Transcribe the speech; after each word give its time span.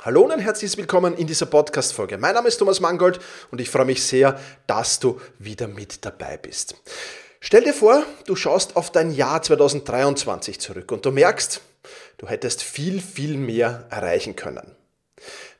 Hallo 0.00 0.22
und 0.22 0.38
herzlich 0.38 0.76
willkommen 0.76 1.16
in 1.16 1.26
dieser 1.26 1.46
Podcast-Folge. 1.46 2.18
Mein 2.18 2.34
Name 2.34 2.46
ist 2.46 2.58
Thomas 2.58 2.78
Mangold 2.78 3.18
und 3.50 3.60
ich 3.60 3.68
freue 3.68 3.84
mich 3.84 4.00
sehr, 4.00 4.38
dass 4.68 5.00
du 5.00 5.20
wieder 5.40 5.66
mit 5.66 6.04
dabei 6.04 6.36
bist. 6.36 6.76
Stell 7.40 7.64
dir 7.64 7.74
vor, 7.74 8.04
du 8.24 8.36
schaust 8.36 8.76
auf 8.76 8.92
dein 8.92 9.10
Jahr 9.10 9.42
2023 9.42 10.60
zurück 10.60 10.92
und 10.92 11.04
du 11.04 11.10
merkst, 11.10 11.60
du 12.18 12.28
hättest 12.28 12.62
viel, 12.62 13.00
viel 13.00 13.36
mehr 13.36 13.88
erreichen 13.90 14.36
können. 14.36 14.76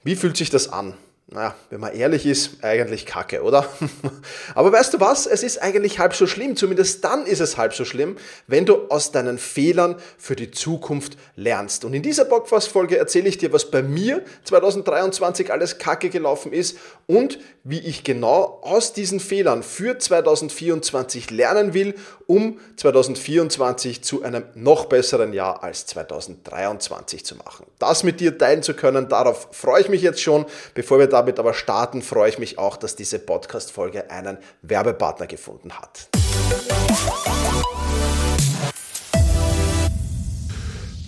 Wie 0.04 0.14
fühlt 0.14 0.36
sich 0.36 0.50
das 0.50 0.68
an? 0.68 0.96
Naja, 1.30 1.54
wenn 1.68 1.80
man 1.80 1.94
ehrlich 1.94 2.24
ist, 2.24 2.64
eigentlich 2.64 3.04
kacke, 3.04 3.42
oder? 3.42 3.66
Aber 4.54 4.72
weißt 4.72 4.94
du 4.94 5.00
was? 5.00 5.26
Es 5.26 5.42
ist 5.42 5.60
eigentlich 5.60 5.98
halb 5.98 6.14
so 6.14 6.26
schlimm. 6.26 6.56
Zumindest 6.56 7.04
dann 7.04 7.26
ist 7.26 7.40
es 7.40 7.58
halb 7.58 7.74
so 7.74 7.84
schlimm, 7.84 8.16
wenn 8.46 8.64
du 8.64 8.88
aus 8.88 9.12
deinen 9.12 9.36
Fehlern 9.36 9.96
für 10.16 10.36
die 10.36 10.50
Zukunft 10.50 11.18
lernst. 11.36 11.84
Und 11.84 11.92
in 11.92 12.02
dieser 12.02 12.24
Podcast-Folge 12.24 12.96
erzähle 12.96 13.28
ich 13.28 13.36
dir, 13.36 13.52
was 13.52 13.70
bei 13.70 13.82
mir 13.82 14.22
2023 14.44 15.52
alles 15.52 15.76
kacke 15.76 16.08
gelaufen 16.08 16.54
ist 16.54 16.78
und 17.06 17.38
wie 17.62 17.80
ich 17.80 18.04
genau 18.04 18.60
aus 18.62 18.94
diesen 18.94 19.20
Fehlern 19.20 19.62
für 19.62 19.98
2024 19.98 21.30
lernen 21.30 21.74
will, 21.74 21.94
um 22.26 22.58
2024 22.76 24.02
zu 24.02 24.22
einem 24.22 24.44
noch 24.54 24.86
besseren 24.86 25.34
Jahr 25.34 25.62
als 25.62 25.84
2023 25.86 27.26
zu 27.26 27.36
machen. 27.36 27.66
Das 27.78 28.02
mit 28.02 28.20
dir 28.20 28.38
teilen 28.38 28.62
zu 28.62 28.72
können, 28.72 29.10
darauf 29.10 29.48
freue 29.52 29.82
ich 29.82 29.90
mich 29.90 30.00
jetzt 30.00 30.22
schon, 30.22 30.46
bevor 30.72 30.98
wir 30.98 31.06
da 31.06 31.17
damit 31.18 31.38
aber 31.40 31.52
starten, 31.52 32.00
freue 32.00 32.28
ich 32.28 32.38
mich 32.38 32.58
auch, 32.58 32.76
dass 32.76 32.94
diese 32.94 33.18
Podcast-Folge 33.18 34.10
einen 34.10 34.38
Werbepartner 34.62 35.26
gefunden 35.26 35.72
hat. 35.72 36.08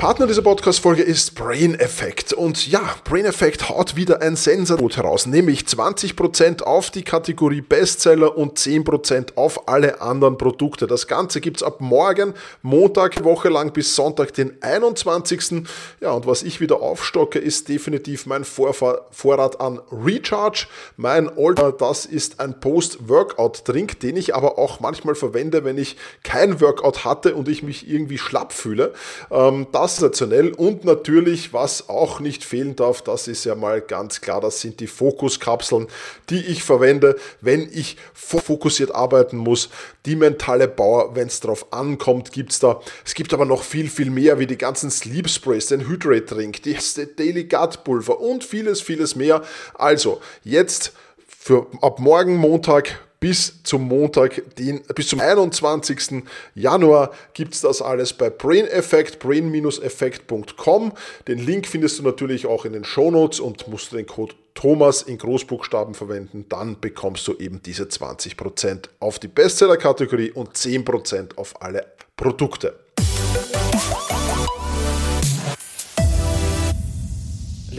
Partner 0.01 0.27
dieser 0.27 0.41
Podcast-Folge 0.41 1.03
ist 1.03 1.35
Brain 1.35 1.75
Effect. 1.75 2.33
Und 2.33 2.67
ja, 2.67 2.81
Brain 3.05 3.27
Effect 3.27 3.69
haut 3.69 3.97
wieder 3.97 4.23
ein 4.23 4.35
Sensorboot 4.35 4.97
heraus, 4.97 5.27
nämlich 5.27 5.65
20% 5.65 6.63
auf 6.63 6.91
die 6.91 7.03
Kategorie 7.03 7.61
Bestseller 7.61 8.35
und 8.35 8.59
10% 8.59 9.37
auf 9.37 9.69
alle 9.69 10.01
anderen 10.01 10.39
Produkte. 10.39 10.87
Das 10.87 11.07
Ganze 11.07 11.43
gibt 11.43 11.59
es 11.59 11.63
ab 11.63 11.83
morgen, 11.83 12.33
Montag, 12.63 13.23
Woche 13.25 13.51
lang 13.51 13.75
bis 13.75 13.95
Sonntag, 13.95 14.33
den 14.33 14.57
21. 14.63 15.67
Ja, 16.01 16.13
und 16.13 16.27
was 16.27 16.45
ich 16.45 16.63
wieder 16.63 16.81
aufstocke, 16.81 17.39
ist 17.39 17.69
definitiv 17.69 18.25
mein 18.25 18.45
Vorrat 18.45 19.61
an 19.61 19.83
Recharge. 19.93 20.67
Mein 20.97 21.29
Older, 21.37 21.73
das 21.73 22.07
ist 22.07 22.41
ein 22.41 22.59
Post-Workout-Drink, 22.59 24.01
den 24.01 24.17
ich 24.17 24.35
aber 24.35 24.57
auch 24.57 24.81
manchmal 24.81 25.15
verwende, 25.15 25.63
wenn 25.65 25.77
ich 25.77 25.99
kein 26.23 26.59
Workout 26.63 27.05
hatte 27.05 27.35
und 27.35 27.49
ich 27.49 27.63
mich 27.63 27.87
irgendwie 27.87 28.17
schlapp 28.17 28.55
fühle. 28.55 28.95
Ähm, 29.31 29.67
das 29.73 29.90
sensationell 29.97 30.53
und 30.53 30.85
natürlich, 30.85 31.53
was 31.53 31.89
auch 31.89 32.21
nicht 32.21 32.45
fehlen 32.45 32.77
darf, 32.77 33.03
das 33.03 33.29
ist 33.29 33.45
ja 33.45 33.55
mal 33.55 33.81
ganz 33.81 34.21
klar, 34.21 34.41
das 34.41 34.61
sind 34.61 34.81
die 34.81 34.87
Fokuskapseln, 34.87 35.89
die 36.29 36.41
ich 36.41 36.63
verwende, 36.63 37.17
wenn 37.41 37.69
ich 37.73 37.97
fokussiert 38.15 38.95
arbeiten 38.95 39.37
muss. 39.37 39.69
Die 40.07 40.17
mentale 40.17 40.69
Power, 40.69 41.15
wenn 41.15 41.29
es 41.29 41.41
darauf 41.41 41.73
ankommt, 41.73 42.33
gibt 42.33 42.53
es 42.53 42.59
da. 42.59 42.81
Es 43.05 43.15
gibt 43.15 43.35
aber 43.35 43.45
noch 43.45 43.63
viel, 43.63 43.89
viel 43.89 44.11
mehr, 44.11 44.39
wie 44.39 44.47
die 44.47 44.59
ganzen 44.59 44.91
Sleep 44.91 45.29
Sprays, 45.29 45.67
den 45.67 45.89
Hydrate 45.89 46.35
Drink, 46.35 46.63
die 46.63 46.77
Daily 47.17 47.45
Gut 47.45 47.85
Pulver 47.85 48.21
und 48.21 48.45
vieles, 48.45 48.81
vieles 48.81 49.17
mehr. 49.17 49.43
Also, 49.75 50.21
jetzt 50.43 50.93
für 51.27 51.67
ab 51.83 51.99
morgen 51.99 52.37
Montag 52.37 53.01
bis 53.21 53.63
zum 53.63 53.87
Montag, 53.87 54.57
den, 54.57 54.81
bis 54.95 55.09
zum 55.09 55.21
21. 55.21 56.25
Januar 56.55 57.13
gibt 57.35 57.55
es 57.55 57.61
das 57.61 57.83
alles 57.83 58.15
bei 58.15 58.31
Brain 58.31 58.67
Effect, 58.67 59.19
brain-effekt.com. 59.19 60.93
Den 61.29 61.39
Link 61.39 61.67
findest 61.67 61.99
du 61.99 62.03
natürlich 62.03 62.47
auch 62.47 62.65
in 62.65 62.73
den 62.73 62.85
Shownotes 62.85 63.39
und 63.39 63.69
musst 63.69 63.93
du 63.93 63.97
den 63.97 64.07
Code 64.07 64.35
Thomas 64.55 65.03
in 65.03 65.19
Großbuchstaben 65.19 65.95
verwenden, 65.95 66.47
dann 66.49 66.81
bekommst 66.81 67.27
du 67.29 67.35
eben 67.37 67.63
diese 67.63 67.85
20% 67.85 68.89
auf 68.99 69.19
die 69.19 69.29
Bestseller-Kategorie 69.29 70.33
und 70.33 70.55
10% 70.55 71.37
auf 71.37 71.63
alle 71.63 71.87
Produkte. 72.17 72.79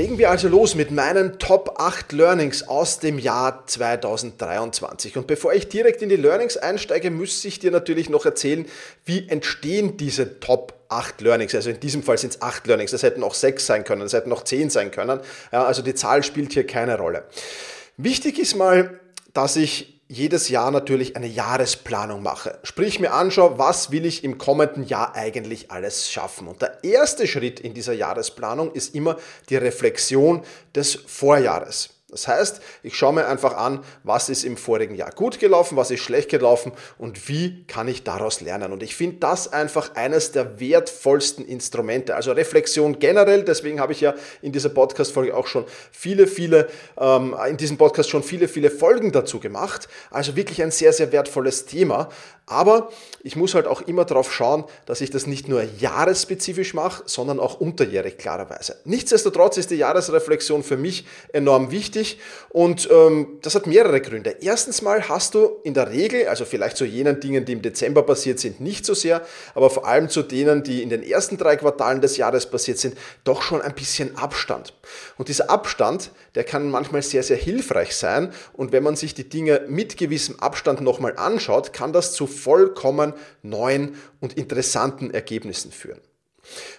Legen 0.01 0.17
wir 0.17 0.31
also 0.31 0.47
los 0.47 0.73
mit 0.73 0.89
meinen 0.89 1.37
Top 1.37 1.75
8 1.79 2.11
Learnings 2.13 2.67
aus 2.67 2.97
dem 2.97 3.19
Jahr 3.19 3.67
2023. 3.67 5.15
Und 5.15 5.27
bevor 5.27 5.53
ich 5.53 5.67
direkt 5.67 6.01
in 6.01 6.09
die 6.09 6.15
Learnings 6.15 6.57
einsteige, 6.57 7.11
müsste 7.11 7.47
ich 7.47 7.59
dir 7.59 7.69
natürlich 7.69 8.09
noch 8.09 8.25
erzählen, 8.25 8.65
wie 9.05 9.29
entstehen 9.29 9.97
diese 9.97 10.39
Top 10.39 10.73
8 10.89 11.21
Learnings. 11.21 11.53
Also 11.53 11.69
in 11.69 11.79
diesem 11.79 12.01
Fall 12.01 12.17
sind 12.17 12.33
es 12.33 12.41
8 12.41 12.65
Learnings. 12.65 12.89
Das 12.89 13.03
hätten 13.03 13.21
auch 13.21 13.35
6 13.35 13.63
sein 13.63 13.83
können, 13.83 14.01
das 14.01 14.13
hätten 14.13 14.33
auch 14.33 14.43
10 14.43 14.71
sein 14.71 14.89
können. 14.89 15.19
Ja, 15.51 15.65
also 15.65 15.83
die 15.83 15.93
Zahl 15.93 16.23
spielt 16.23 16.53
hier 16.53 16.65
keine 16.65 16.97
Rolle. 16.97 17.25
Wichtig 17.97 18.39
ist 18.39 18.55
mal, 18.55 18.99
dass 19.33 19.55
ich 19.55 20.00
jedes 20.11 20.49
Jahr 20.49 20.71
natürlich 20.71 21.15
eine 21.15 21.27
Jahresplanung 21.27 22.21
mache. 22.21 22.59
Sprich 22.63 22.99
mir 22.99 23.13
anschaue, 23.13 23.57
was 23.57 23.91
will 23.91 24.05
ich 24.05 24.25
im 24.25 24.37
kommenden 24.37 24.83
Jahr 24.83 25.15
eigentlich 25.15 25.71
alles 25.71 26.11
schaffen. 26.11 26.49
Und 26.49 26.61
der 26.61 26.83
erste 26.83 27.27
Schritt 27.27 27.61
in 27.61 27.73
dieser 27.73 27.93
Jahresplanung 27.93 28.73
ist 28.73 28.93
immer 28.93 29.17
die 29.49 29.55
Reflexion 29.55 30.43
des 30.75 30.95
Vorjahres. 30.95 32.00
Das 32.11 32.27
heißt, 32.27 32.61
ich 32.83 32.95
schaue 32.95 33.13
mir 33.13 33.27
einfach 33.27 33.55
an, 33.55 33.79
was 34.03 34.27
ist 34.27 34.43
im 34.43 34.57
vorigen 34.57 34.95
Jahr 34.95 35.11
gut 35.11 35.39
gelaufen, 35.39 35.77
was 35.77 35.91
ist 35.91 36.01
schlecht 36.01 36.29
gelaufen 36.29 36.73
und 36.97 37.29
wie 37.29 37.63
kann 37.67 37.87
ich 37.87 38.03
daraus 38.03 38.41
lernen. 38.41 38.73
Und 38.73 38.83
ich 38.83 38.95
finde 38.95 39.17
das 39.21 39.51
einfach 39.51 39.95
eines 39.95 40.33
der 40.33 40.59
wertvollsten 40.59 41.45
Instrumente. 41.45 42.15
Also 42.15 42.33
Reflexion 42.33 42.99
generell, 42.99 43.43
deswegen 43.43 43.79
habe 43.79 43.93
ich 43.93 44.01
ja 44.01 44.13
in 44.41 44.51
dieser 44.51 44.69
Podcast-Folge 44.69 45.35
auch 45.35 45.47
schon 45.47 45.63
viele, 45.91 46.27
viele, 46.27 46.67
ähm, 46.99 47.35
in 47.47 47.55
diesem 47.55 47.77
Podcast 47.77 48.09
schon 48.09 48.23
viele, 48.23 48.49
viele 48.49 48.69
Folgen 48.69 49.13
dazu 49.13 49.39
gemacht. 49.39 49.87
Also 50.09 50.35
wirklich 50.35 50.61
ein 50.61 50.71
sehr, 50.71 50.91
sehr 50.91 51.13
wertvolles 51.13 51.65
Thema. 51.65 52.09
Aber 52.51 52.89
ich 53.23 53.37
muss 53.37 53.55
halt 53.55 53.65
auch 53.65 53.79
immer 53.81 54.03
darauf 54.03 54.33
schauen, 54.33 54.65
dass 54.85 54.99
ich 54.99 55.09
das 55.09 55.25
nicht 55.25 55.47
nur 55.47 55.63
jahresspezifisch 55.79 56.73
mache, 56.73 57.03
sondern 57.05 57.39
auch 57.39 57.61
unterjährig 57.61 58.17
klarerweise. 58.17 58.75
Nichtsdestotrotz 58.83 59.55
ist 59.55 59.71
die 59.71 59.75
Jahresreflexion 59.75 60.61
für 60.61 60.75
mich 60.75 61.05
enorm 61.31 61.71
wichtig 61.71 62.00
und 62.49 62.89
ähm, 62.91 63.39
das 63.41 63.55
hat 63.55 63.67
mehrere 63.67 64.01
Gründe. 64.01 64.37
Erstens 64.41 64.81
mal 64.81 65.07
hast 65.07 65.35
du 65.35 65.59
in 65.63 65.73
der 65.73 65.91
Regel, 65.91 66.27
also 66.27 66.45
vielleicht 66.45 66.77
zu 66.77 66.85
jenen 66.85 67.19
Dingen, 67.19 67.45
die 67.45 67.53
im 67.53 67.61
Dezember 67.61 68.03
passiert 68.03 68.39
sind, 68.39 68.59
nicht 68.59 68.85
so 68.85 68.93
sehr, 68.93 69.21
aber 69.55 69.69
vor 69.69 69.87
allem 69.87 70.09
zu 70.09 70.21
denen, 70.21 70.63
die 70.63 70.81
in 70.83 70.89
den 70.89 71.03
ersten 71.03 71.37
drei 71.37 71.55
Quartalen 71.55 72.01
des 72.01 72.17
Jahres 72.17 72.45
passiert 72.45 72.77
sind, 72.77 72.97
doch 73.23 73.41
schon 73.41 73.61
ein 73.61 73.73
bisschen 73.73 74.17
Abstand. 74.17 74.73
Und 75.17 75.29
dieser 75.29 75.49
Abstand, 75.49 76.11
der 76.35 76.43
kann 76.43 76.69
manchmal 76.69 77.01
sehr, 77.01 77.23
sehr 77.23 77.37
hilfreich 77.37 77.95
sein 77.95 78.33
und 78.53 78.71
wenn 78.71 78.83
man 78.83 78.95
sich 78.95 79.13
die 79.13 79.29
Dinge 79.29 79.61
mit 79.67 79.97
gewissem 79.97 80.39
Abstand 80.39 80.81
nochmal 80.81 81.15
anschaut, 81.17 81.73
kann 81.73 81.93
das 81.93 82.13
zu 82.13 82.27
vollkommen 82.27 83.13
neuen 83.41 83.95
und 84.19 84.37
interessanten 84.37 85.11
Ergebnissen 85.11 85.71
führen. 85.71 85.99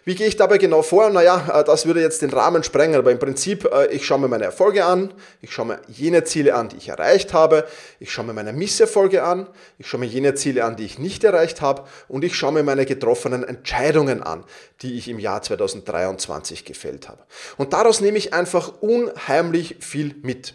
Wie 0.04 0.14
gehe 0.14 0.26
ich 0.26 0.36
dabei 0.36 0.58
genau 0.58 0.82
vor? 0.82 1.10
Naja, 1.10 1.60
äh, 1.60 1.64
das 1.64 1.86
würde 1.86 2.00
jetzt 2.00 2.22
den 2.22 2.30
Rahmen 2.30 2.62
sprengen, 2.62 2.96
aber 2.96 3.12
im 3.12 3.18
Prinzip, 3.18 3.64
äh, 3.72 3.86
ich 3.86 4.04
schaue 4.04 4.18
mir 4.18 4.28
meine 4.28 4.44
Erfolge 4.44 4.84
an, 4.84 5.14
ich 5.40 5.52
schaue 5.52 5.66
mir 5.66 5.80
jene 5.88 6.24
Ziele 6.24 6.54
an, 6.54 6.68
die 6.68 6.76
ich 6.76 6.88
erreicht 6.88 7.32
habe, 7.32 7.66
ich 8.00 8.10
schaue 8.10 8.26
mir 8.26 8.32
meine 8.32 8.52
Misserfolge 8.52 9.22
an, 9.22 9.48
ich 9.78 9.86
schaue 9.86 10.00
mir 10.00 10.06
jene 10.06 10.34
Ziele 10.34 10.64
an, 10.64 10.76
die 10.76 10.84
ich 10.84 10.98
nicht 10.98 11.24
erreicht 11.24 11.60
habe 11.60 11.84
und 12.08 12.24
ich 12.24 12.34
schaue 12.34 12.52
mir 12.52 12.62
meine 12.62 12.86
getroffenen 12.86 13.44
Entscheidungen 13.44 14.22
an, 14.22 14.44
die 14.82 14.98
ich 14.98 15.08
im 15.08 15.18
Jahr 15.18 15.42
2023 15.42 16.64
gefällt 16.64 17.08
habe. 17.08 17.22
Und 17.56 17.72
daraus 17.72 18.00
nehme 18.00 18.18
ich 18.18 18.34
einfach 18.34 18.72
unheimlich 18.80 19.76
viel 19.80 20.14
mit. 20.22 20.54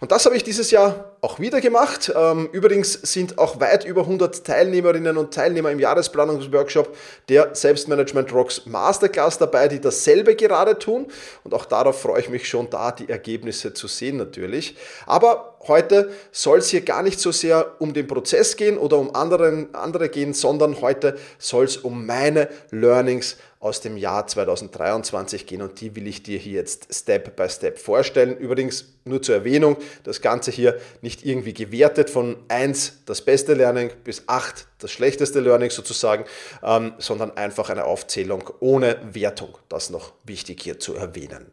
Und 0.00 0.12
das 0.12 0.26
habe 0.26 0.36
ich 0.36 0.44
dieses 0.44 0.70
Jahr 0.70 1.16
auch 1.20 1.38
wieder 1.38 1.60
gemacht. 1.60 2.12
Ähm, 2.14 2.48
übrigens 2.52 2.92
sind 2.92 3.38
auch 3.38 3.60
weit 3.60 3.84
über 3.84 4.02
100 4.02 4.44
Teilnehmerinnen 4.44 5.16
und 5.16 5.34
Teilnehmer 5.34 5.70
im 5.70 5.78
Jahresplanungsworkshop 5.78 6.96
der 7.28 7.54
Selbstmanagement 7.54 8.32
Rocks 8.32 8.66
Masterclass 8.66 9.38
dabei, 9.38 9.68
die 9.68 9.80
dasselbe 9.80 10.34
gerade 10.36 10.78
tun. 10.78 11.06
Und 11.44 11.54
auch 11.54 11.66
darauf 11.66 12.00
freue 12.00 12.20
ich 12.20 12.28
mich 12.28 12.48
schon, 12.48 12.70
da 12.70 12.92
die 12.92 13.08
Ergebnisse 13.08 13.74
zu 13.74 13.86
sehen 13.86 14.16
natürlich. 14.16 14.76
Aber 15.06 15.58
heute 15.68 16.10
soll 16.32 16.58
es 16.58 16.70
hier 16.70 16.80
gar 16.80 17.02
nicht 17.02 17.20
so 17.20 17.32
sehr 17.32 17.76
um 17.80 17.92
den 17.92 18.06
Prozess 18.06 18.56
gehen 18.56 18.78
oder 18.78 18.98
um 18.98 19.14
anderen, 19.14 19.74
andere 19.74 20.08
gehen, 20.08 20.32
sondern 20.32 20.80
heute 20.80 21.18
soll 21.38 21.64
es 21.64 21.76
um 21.76 22.06
meine 22.06 22.48
Learnings 22.70 23.36
aus 23.60 23.82
dem 23.82 23.98
Jahr 23.98 24.26
2023 24.26 25.46
gehen 25.46 25.60
und 25.60 25.82
die 25.82 25.94
will 25.94 26.06
ich 26.06 26.22
dir 26.22 26.38
hier 26.38 26.54
jetzt 26.54 26.88
Step 26.92 27.36
by 27.36 27.46
Step 27.50 27.78
vorstellen. 27.78 28.36
Übrigens 28.38 28.86
nur 29.04 29.20
zur 29.20 29.34
Erwähnung, 29.34 29.76
das 30.02 30.22
Ganze 30.22 30.50
hier 30.50 30.80
nicht 31.02 31.26
irgendwie 31.26 31.52
gewertet 31.52 32.08
von 32.08 32.38
1 32.48 33.04
das 33.04 33.20
beste 33.20 33.52
Learning 33.52 33.90
bis 34.02 34.24
8 34.26 34.66
das 34.78 34.90
schlechteste 34.90 35.40
Learning 35.40 35.68
sozusagen, 35.68 36.24
ähm, 36.62 36.94
sondern 36.96 37.36
einfach 37.36 37.68
eine 37.68 37.84
Aufzählung 37.84 38.48
ohne 38.60 38.98
Wertung. 39.12 39.58
Das 39.68 39.90
noch 39.90 40.14
wichtig 40.24 40.62
hier 40.62 40.80
zu 40.80 40.94
erwähnen. 40.94 41.52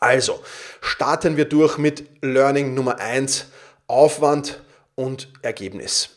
Also, 0.00 0.40
starten 0.80 1.36
wir 1.36 1.44
durch 1.44 1.76
mit 1.76 2.04
Learning 2.22 2.72
Nummer 2.72 2.98
1, 2.98 3.44
Aufwand 3.86 4.62
und 4.94 5.28
Ergebnis. 5.42 6.08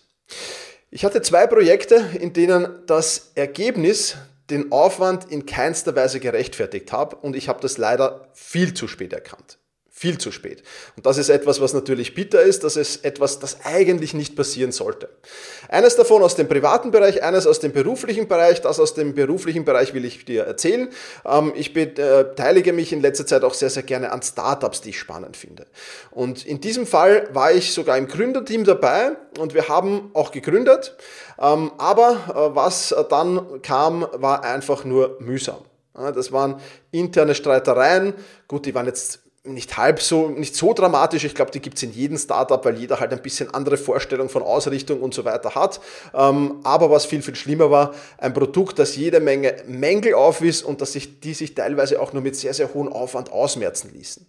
Ich 0.91 1.03
hatte 1.03 1.21
zwei 1.21 1.45
Projekte, 1.47 2.05
in 2.17 2.31
denen 2.31 2.85
das 2.85 3.31
Ergebnis 3.35 4.15
den 4.49 4.71
Aufwand 4.71 5.31
in 5.31 5.45
keinster 5.45 5.95
Weise 5.95 6.19
gerechtfertigt 6.19 6.91
habe 6.91 7.15
und 7.15 7.35
ich 7.35 7.49
habe 7.49 7.61
das 7.61 7.77
leider 7.77 8.27
viel 8.33 8.73
zu 8.73 8.87
spät 8.87 9.13
erkannt. 9.13 9.57
Viel 10.03 10.17
zu 10.17 10.33
spät. 10.33 10.63
Und 10.97 11.05
das 11.05 11.17
ist 11.17 11.29
etwas, 11.29 11.61
was 11.61 11.73
natürlich 11.73 12.13
bitter 12.13 12.41
ist. 12.41 12.65
Das 12.65 12.75
ist 12.75 13.05
etwas, 13.05 13.39
das 13.39 13.59
eigentlich 13.63 14.13
nicht 14.13 14.35
passieren 14.35 14.73
sollte. 14.73 15.07
Eines 15.69 15.95
davon 15.95 16.21
aus 16.21 16.35
dem 16.35 16.49
privaten 16.49 16.91
Bereich, 16.91 17.23
eines 17.23 17.47
aus 17.47 17.61
dem 17.61 17.71
beruflichen 17.71 18.27
Bereich. 18.27 18.59
Das 18.59 18.81
aus 18.81 18.95
dem 18.95 19.15
beruflichen 19.15 19.63
Bereich 19.63 19.93
will 19.93 20.03
ich 20.03 20.25
dir 20.25 20.43
erzählen. 20.43 20.89
Ähm, 21.23 21.53
ich 21.55 21.71
beteilige 21.71 22.73
mich 22.73 22.91
in 22.91 22.99
letzter 22.99 23.25
Zeit 23.25 23.45
auch 23.45 23.53
sehr, 23.53 23.69
sehr 23.69 23.83
gerne 23.83 24.11
an 24.11 24.21
Startups, 24.21 24.81
die 24.81 24.89
ich 24.89 24.99
spannend 24.99 25.37
finde. 25.37 25.67
Und 26.11 26.45
in 26.45 26.59
diesem 26.59 26.85
Fall 26.85 27.29
war 27.31 27.53
ich 27.53 27.71
sogar 27.71 27.97
im 27.97 28.09
Gründerteam 28.09 28.65
dabei 28.65 29.13
und 29.39 29.53
wir 29.53 29.69
haben 29.69 30.11
auch 30.13 30.31
gegründet. 30.31 30.97
Ähm, 31.39 31.71
aber 31.77 32.11
äh, 32.27 32.55
was 32.57 32.93
dann 33.09 33.61
kam, 33.61 34.05
war 34.11 34.43
einfach 34.43 34.83
nur 34.83 35.15
mühsam. 35.21 35.63
Das 35.93 36.31
waren 36.31 36.59
interne 36.91 37.35
Streitereien. 37.35 38.15
Gut, 38.49 38.65
die 38.65 38.73
waren 38.73 38.87
jetzt 38.87 39.22
nicht 39.45 39.75
halb 39.75 40.01
so, 40.01 40.29
nicht 40.29 40.55
so 40.55 40.73
dramatisch. 40.73 41.25
Ich 41.25 41.35
glaube, 41.35 41.51
die 41.51 41.59
gibt 41.59 41.75
es 41.75 41.83
in 41.83 41.91
jedem 41.91 42.17
Startup, 42.17 42.63
weil 42.63 42.77
jeder 42.77 43.01
halt 43.01 43.11
ein 43.11 43.21
bisschen 43.21 43.53
andere 43.53 43.75
Vorstellung 43.75 44.29
von 44.29 44.41
Ausrichtung 44.41 45.01
und 45.01 45.13
so 45.13 45.25
weiter 45.25 45.53
hat. 45.53 45.81
Ähm, 46.13 46.61
aber 46.63 46.89
was 46.89 47.05
viel, 47.05 47.21
viel 47.21 47.35
schlimmer 47.35 47.69
war, 47.69 47.93
ein 48.17 48.33
Produkt, 48.33 48.79
das 48.79 48.95
jede 48.95 49.19
Menge 49.19 49.55
Mängel 49.67 50.13
aufwies 50.13 50.63
und 50.63 50.79
dass 50.79 50.93
sich, 50.93 51.19
die 51.19 51.33
sich 51.33 51.55
teilweise 51.55 52.01
auch 52.01 52.13
nur 52.13 52.21
mit 52.21 52.37
sehr, 52.37 52.53
sehr 52.53 52.73
hohem 52.73 52.87
Aufwand 52.87 53.33
ausmerzen 53.33 53.91
ließen. 53.93 54.25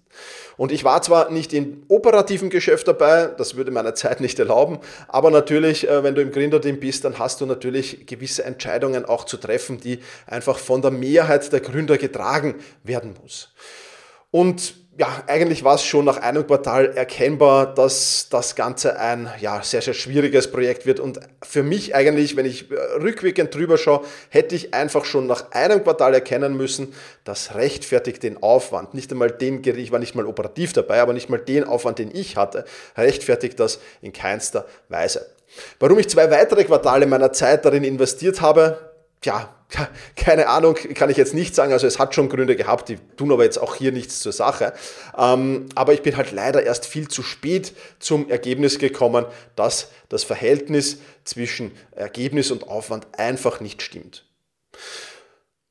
Und 0.56 0.72
ich 0.72 0.82
war 0.82 1.00
zwar 1.02 1.30
nicht 1.30 1.52
im 1.52 1.84
operativen 1.86 2.50
Geschäft 2.50 2.88
dabei, 2.88 3.26
das 3.26 3.54
würde 3.54 3.70
meine 3.70 3.94
Zeit 3.94 4.20
nicht 4.20 4.38
erlauben, 4.40 4.78
aber 5.06 5.30
natürlich, 5.30 5.88
äh, 5.88 6.02
wenn 6.02 6.16
du 6.16 6.22
im 6.22 6.32
Gründerteam 6.32 6.80
bist, 6.80 7.04
dann 7.04 7.20
hast 7.20 7.40
du 7.40 7.46
natürlich 7.46 8.06
gewisse 8.06 8.44
Entscheidungen 8.44 9.04
auch 9.04 9.24
zu 9.24 9.36
treffen, 9.36 9.80
die 9.80 10.00
einfach 10.26 10.58
von 10.58 10.82
der 10.82 10.90
Mehrheit 10.90 11.52
der 11.52 11.60
Gründer 11.60 11.98
getragen 11.98 12.56
werden 12.82 13.14
muss. 13.20 13.52
Und 14.30 14.83
ja, 14.96 15.24
eigentlich 15.26 15.64
war 15.64 15.74
es 15.74 15.84
schon 15.84 16.04
nach 16.04 16.18
einem 16.18 16.46
Quartal 16.46 16.96
erkennbar, 16.96 17.74
dass 17.74 18.28
das 18.30 18.54
Ganze 18.54 18.98
ein 18.98 19.28
ja, 19.40 19.60
sehr, 19.62 19.82
sehr 19.82 19.94
schwieriges 19.94 20.50
Projekt 20.50 20.86
wird. 20.86 21.00
Und 21.00 21.18
für 21.42 21.64
mich 21.64 21.96
eigentlich, 21.96 22.36
wenn 22.36 22.46
ich 22.46 22.70
äh, 22.70 22.74
rückwirkend 23.02 23.52
drüber 23.52 23.76
schaue, 23.76 24.02
hätte 24.28 24.54
ich 24.54 24.72
einfach 24.72 25.04
schon 25.04 25.26
nach 25.26 25.50
einem 25.50 25.82
Quartal 25.82 26.14
erkennen 26.14 26.56
müssen, 26.56 26.94
das 27.24 27.56
rechtfertigt 27.56 28.22
den 28.22 28.40
Aufwand. 28.40 28.94
Nicht 28.94 29.10
einmal 29.10 29.32
den, 29.32 29.64
ich 29.64 29.90
war 29.90 29.98
nicht 29.98 30.14
mal 30.14 30.26
operativ 30.26 30.72
dabei, 30.72 31.00
aber 31.00 31.12
nicht 31.12 31.28
mal 31.28 31.38
den 31.38 31.64
Aufwand, 31.64 31.98
den 31.98 32.14
ich 32.14 32.36
hatte, 32.36 32.64
rechtfertigt 32.96 33.58
das 33.58 33.80
in 34.00 34.12
keinster 34.12 34.64
Weise. 34.88 35.26
Warum 35.80 35.98
ich 35.98 36.08
zwei 36.08 36.30
weitere 36.30 36.64
Quartale 36.64 37.06
meiner 37.06 37.32
Zeit 37.32 37.64
darin 37.64 37.84
investiert 37.84 38.40
habe, 38.40 38.93
Tja, 39.24 39.48
keine 40.16 40.48
Ahnung, 40.48 40.74
kann 40.74 41.08
ich 41.08 41.16
jetzt 41.16 41.32
nicht 41.32 41.54
sagen. 41.54 41.72
Also 41.72 41.86
es 41.86 41.98
hat 41.98 42.14
schon 42.14 42.28
Gründe 42.28 42.56
gehabt, 42.56 42.90
die 42.90 42.98
tun 43.16 43.32
aber 43.32 43.44
jetzt 43.44 43.56
auch 43.56 43.74
hier 43.74 43.90
nichts 43.90 44.20
zur 44.20 44.32
Sache. 44.32 44.74
Ähm, 45.16 45.64
aber 45.74 45.94
ich 45.94 46.02
bin 46.02 46.18
halt 46.18 46.30
leider 46.30 46.62
erst 46.62 46.84
viel 46.84 47.08
zu 47.08 47.22
spät 47.22 47.72
zum 48.00 48.28
Ergebnis 48.28 48.78
gekommen, 48.78 49.24
dass 49.56 49.88
das 50.10 50.24
Verhältnis 50.24 50.98
zwischen 51.24 51.72
Ergebnis 51.92 52.50
und 52.50 52.68
Aufwand 52.68 53.06
einfach 53.16 53.60
nicht 53.60 53.80
stimmt. 53.80 54.26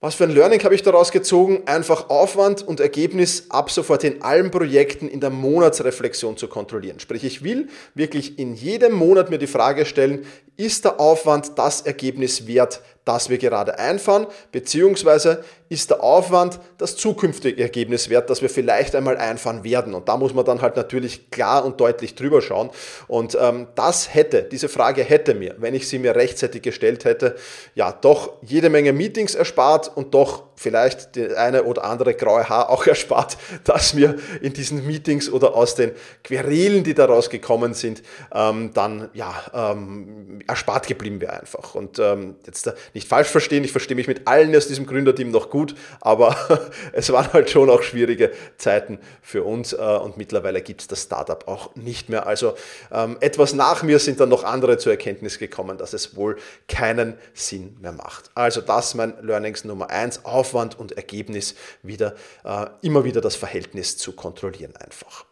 Was 0.04 0.16
für 0.16 0.26
ein 0.26 0.32
Learning 0.32 0.62
habe 0.66 0.76
ich 0.76 0.82
daraus 0.82 1.12
gezogen? 1.12 1.62
Einfach 1.66 2.10
Aufwand 2.10 2.62
und 2.62 2.82
Ergebnis 2.82 3.46
ab 3.48 3.72
sofort 3.72 4.04
in 4.04 4.22
allen 4.22 4.52
Projekten 4.52 5.08
in 5.08 5.22
der 5.22 5.30
Monatsreflexion 5.30 6.36
zu 6.36 6.50
kontrollieren. 6.50 7.00
Sprich, 7.00 7.24
ich 7.24 7.42
will 7.42 7.70
wirklich 7.96 8.38
in 8.38 8.54
jedem 8.54 8.92
Monat 8.92 9.30
mir 9.30 9.38
die 9.38 9.48
Frage 9.48 9.86
stellen, 9.86 10.26
ist 10.58 10.84
der 10.84 11.00
Aufwand 11.00 11.58
das 11.58 11.84
Ergebnis 11.84 12.48
wert, 12.48 12.82
das 13.06 13.30
wir 13.30 13.38
gerade 13.38 13.80
einfahren, 13.80 14.28
beziehungsweise 14.52 15.44
ist 15.70 15.90
der 15.90 16.04
Aufwand 16.04 16.60
das 16.78 16.96
zukünftige 16.96 17.62
Ergebnis 17.62 18.10
wert, 18.10 18.30
das 18.30 18.42
wir 18.42 18.50
vielleicht 18.50 18.96
einmal 18.96 19.18
einfahren 19.18 19.64
werden. 19.64 19.94
Und 19.94 20.08
da 20.08 20.18
muss 20.18 20.34
man 20.34 20.46
dann 20.46 20.62
halt 20.62 20.76
natürlich 20.76 21.32
klar 21.32 21.66
und 21.66 21.80
deutlich 21.80 22.16
drüber 22.16 22.42
schauen. 22.42 22.70
Und 23.08 23.38
ähm, 23.40 23.68
das 23.76 24.14
hätte, 24.14 24.44
diese 24.44 24.70
Frage 24.70 25.04
hätte 25.04 25.34
mir, 25.34 25.56
wenn 25.58 25.74
ich 25.74 25.88
sie 25.90 26.00
mir 26.00 26.16
rechtzeitig 26.16 26.62
gestellt 26.62 27.06
hätte, 27.06 27.36
ja 27.76 27.92
doch 27.92 28.34
jede 28.42 28.70
Menge 28.70 28.94
Meetings 28.94 29.36
erspart 29.36 29.92
und 29.96 30.14
doch 30.14 30.44
vielleicht 30.56 31.16
die 31.16 31.36
eine 31.36 31.64
oder 31.64 31.84
andere 31.84 32.14
graue 32.14 32.48
Haar 32.50 32.70
auch 32.70 32.86
erspart, 32.88 33.38
dass 33.64 33.94
mir 33.94 34.16
in 34.42 34.54
diesen 34.54 34.86
Meetings 34.86 35.30
oder 35.30 35.56
aus 35.56 35.76
den 35.76 35.92
Querelen, 36.24 36.84
die 36.84 36.94
daraus 36.94 37.30
gekommen 37.30 37.74
sind, 37.74 38.04
ähm, 38.34 38.72
dann 38.74 39.10
ja 39.14 39.34
ähm, 39.54 40.40
erspart 40.48 40.88
geblieben 40.88 41.22
wäre 41.22 41.40
einfach. 41.42 41.76
Und 41.76 42.00
ähm, 42.00 42.36
jetzt 42.46 42.68
äh, 42.68 42.74
nicht 42.94 43.08
falsch 43.08 43.28
verstehen, 43.28 43.64
ich 43.64 43.72
verstehe 43.72 43.96
mich 43.96 44.08
mit 44.08 44.28
allen 44.28 44.56
aus 44.56 44.68
diesem 44.68 44.86
Gründerteam 44.86 45.32
noch 45.32 45.50
gut, 45.50 45.76
aber 46.02 46.36
es 46.94 47.12
waren 47.12 47.32
halt 47.34 47.50
schon 47.50 47.70
auch 47.70 47.82
schwierige 47.82 48.32
Zeiten 48.58 49.00
für 49.22 49.44
uns 49.44 49.74
äh, 49.74 49.78
und 49.78 50.18
mittlerweile 50.18 50.62
gibt 50.62 50.82
es 50.82 50.88
das 50.88 51.04
Startup 51.04 51.48
auch 51.48 51.76
nicht 51.76 52.10
mehr. 52.10 52.28
Also 52.28 52.56
ähm, 52.92 53.18
etwas 53.20 53.54
nach 53.54 53.84
mir 53.84 54.00
sind 54.00 54.20
dann 54.20 54.30
noch 54.30 54.44
andere 54.44 54.78
zur 54.78 54.92
Erkenntnis 54.92 55.40
gekommen, 55.40 55.78
dass 55.78 55.94
es 55.94 56.16
wohl 56.16 56.38
keinen 56.68 57.18
Sinn 57.34 57.78
mehr 57.82 57.92
macht. 57.92 58.32
Also 58.36 58.62
das 58.62 58.94
mein 58.96 59.14
Learnings 59.22 59.64
Nummer 59.64 59.90
eins, 59.90 60.22
Aufwand 60.44 60.78
und 60.78 60.92
Ergebnis 60.92 61.56
wieder, 61.84 62.16
äh, 62.44 62.66
immer 62.82 63.06
wieder 63.06 63.22
das 63.22 63.38
Verhältnis 63.38 63.98
zu 63.98 64.12
kontrollieren 64.12 64.76
einfach. 64.76 65.26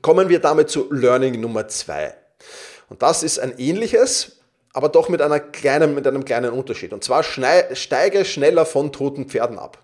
Kommen 0.00 0.28
wir 0.28 0.38
damit 0.38 0.70
zu 0.70 0.92
Learning 0.92 1.40
Nummer 1.40 1.66
zwei. 1.66 2.14
Und 2.88 3.02
das 3.02 3.24
ist 3.24 3.40
ein 3.40 3.58
ähnliches, 3.58 4.38
aber 4.72 4.88
doch 4.88 5.08
mit, 5.08 5.20
einer 5.22 5.40
kleinen, 5.40 5.96
mit 5.96 6.06
einem 6.06 6.24
kleinen 6.24 6.52
Unterschied. 6.52 6.92
Und 6.92 7.02
zwar 7.02 7.24
steige 7.24 8.24
schneller 8.24 8.64
von 8.64 8.92
toten 8.92 9.26
Pferden 9.26 9.58
ab. 9.58 9.82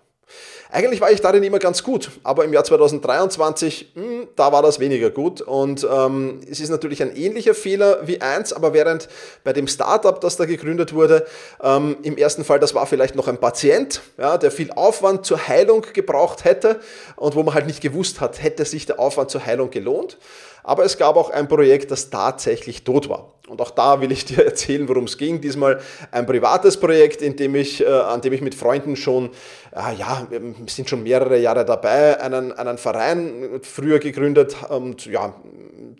Eigentlich 0.73 1.01
war 1.01 1.11
ich 1.11 1.21
darin 1.21 1.43
immer 1.43 1.59
ganz 1.59 1.83
gut, 1.83 2.09
aber 2.23 2.45
im 2.45 2.51
Jahr 2.51 2.63
2023, 2.63 3.91
mh, 3.93 4.03
hm, 4.03 4.27
da 4.35 4.51
war 4.51 4.63
das 4.63 4.79
weniger 4.79 5.11
gut. 5.11 5.39
Und 5.39 5.87
ähm, 5.87 6.39
es 6.49 6.59
ist 6.59 6.69
natürlich 6.69 7.03
ein 7.03 7.15
ähnlicher 7.15 7.53
Fehler 7.53 7.99
wie 8.07 8.21
eins, 8.21 8.53
aber 8.53 8.73
während 8.73 9.07
bei 9.43 9.53
dem 9.53 9.67
Startup, 9.67 10.19
das 10.19 10.35
da 10.35 10.45
gegründet 10.45 10.95
wurde, 10.95 11.27
ähm, 11.61 11.97
im 12.01 12.17
ersten 12.17 12.43
Fall, 12.43 12.59
das 12.59 12.73
war 12.73 12.87
vielleicht 12.87 13.13
noch 13.13 13.27
ein 13.27 13.37
Patient, 13.37 14.01
ja, 14.17 14.39
der 14.39 14.49
viel 14.49 14.71
Aufwand 14.71 15.27
zur 15.27 15.47
Heilung 15.47 15.85
gebraucht 15.93 16.43
hätte 16.43 16.79
und 17.17 17.35
wo 17.35 17.43
man 17.43 17.53
halt 17.53 17.67
nicht 17.67 17.81
gewusst 17.81 18.19
hat, 18.19 18.41
hätte 18.41 18.65
sich 18.65 18.87
der 18.87 18.99
Aufwand 18.99 19.29
zur 19.29 19.45
Heilung 19.45 19.69
gelohnt. 19.69 20.17
Aber 20.63 20.85
es 20.85 20.97
gab 20.97 21.17
auch 21.17 21.29
ein 21.29 21.47
Projekt, 21.47 21.91
das 21.91 22.09
tatsächlich 22.09 22.83
tot 22.83 23.09
war. 23.09 23.33
Und 23.49 23.59
auch 23.59 23.71
da 23.71 23.99
will 23.99 24.11
ich 24.11 24.23
dir 24.25 24.45
erzählen, 24.45 24.87
worum 24.87 25.03
es 25.03 25.17
ging. 25.17 25.41
Diesmal 25.41 25.79
ein 26.11 26.25
privates 26.25 26.77
Projekt, 26.77 27.21
in 27.21 27.35
dem 27.35 27.55
ich, 27.55 27.81
äh, 27.81 27.87
an 27.87 28.21
dem 28.21 28.33
ich 28.33 28.41
mit 28.41 28.55
Freunden 28.55 28.95
schon, 28.95 29.31
äh, 29.75 29.95
ja, 29.97 30.25
wir 30.29 30.39
sind 30.67 30.89
schon 30.89 31.03
mehrere 31.03 31.37
Jahre 31.39 31.65
dabei, 31.65 32.19
einen, 32.21 32.53
einen 32.53 32.77
Verein 32.77 33.59
früher 33.61 33.99
gegründet. 33.99 34.55
Und 34.69 35.05
ja, 35.05 35.33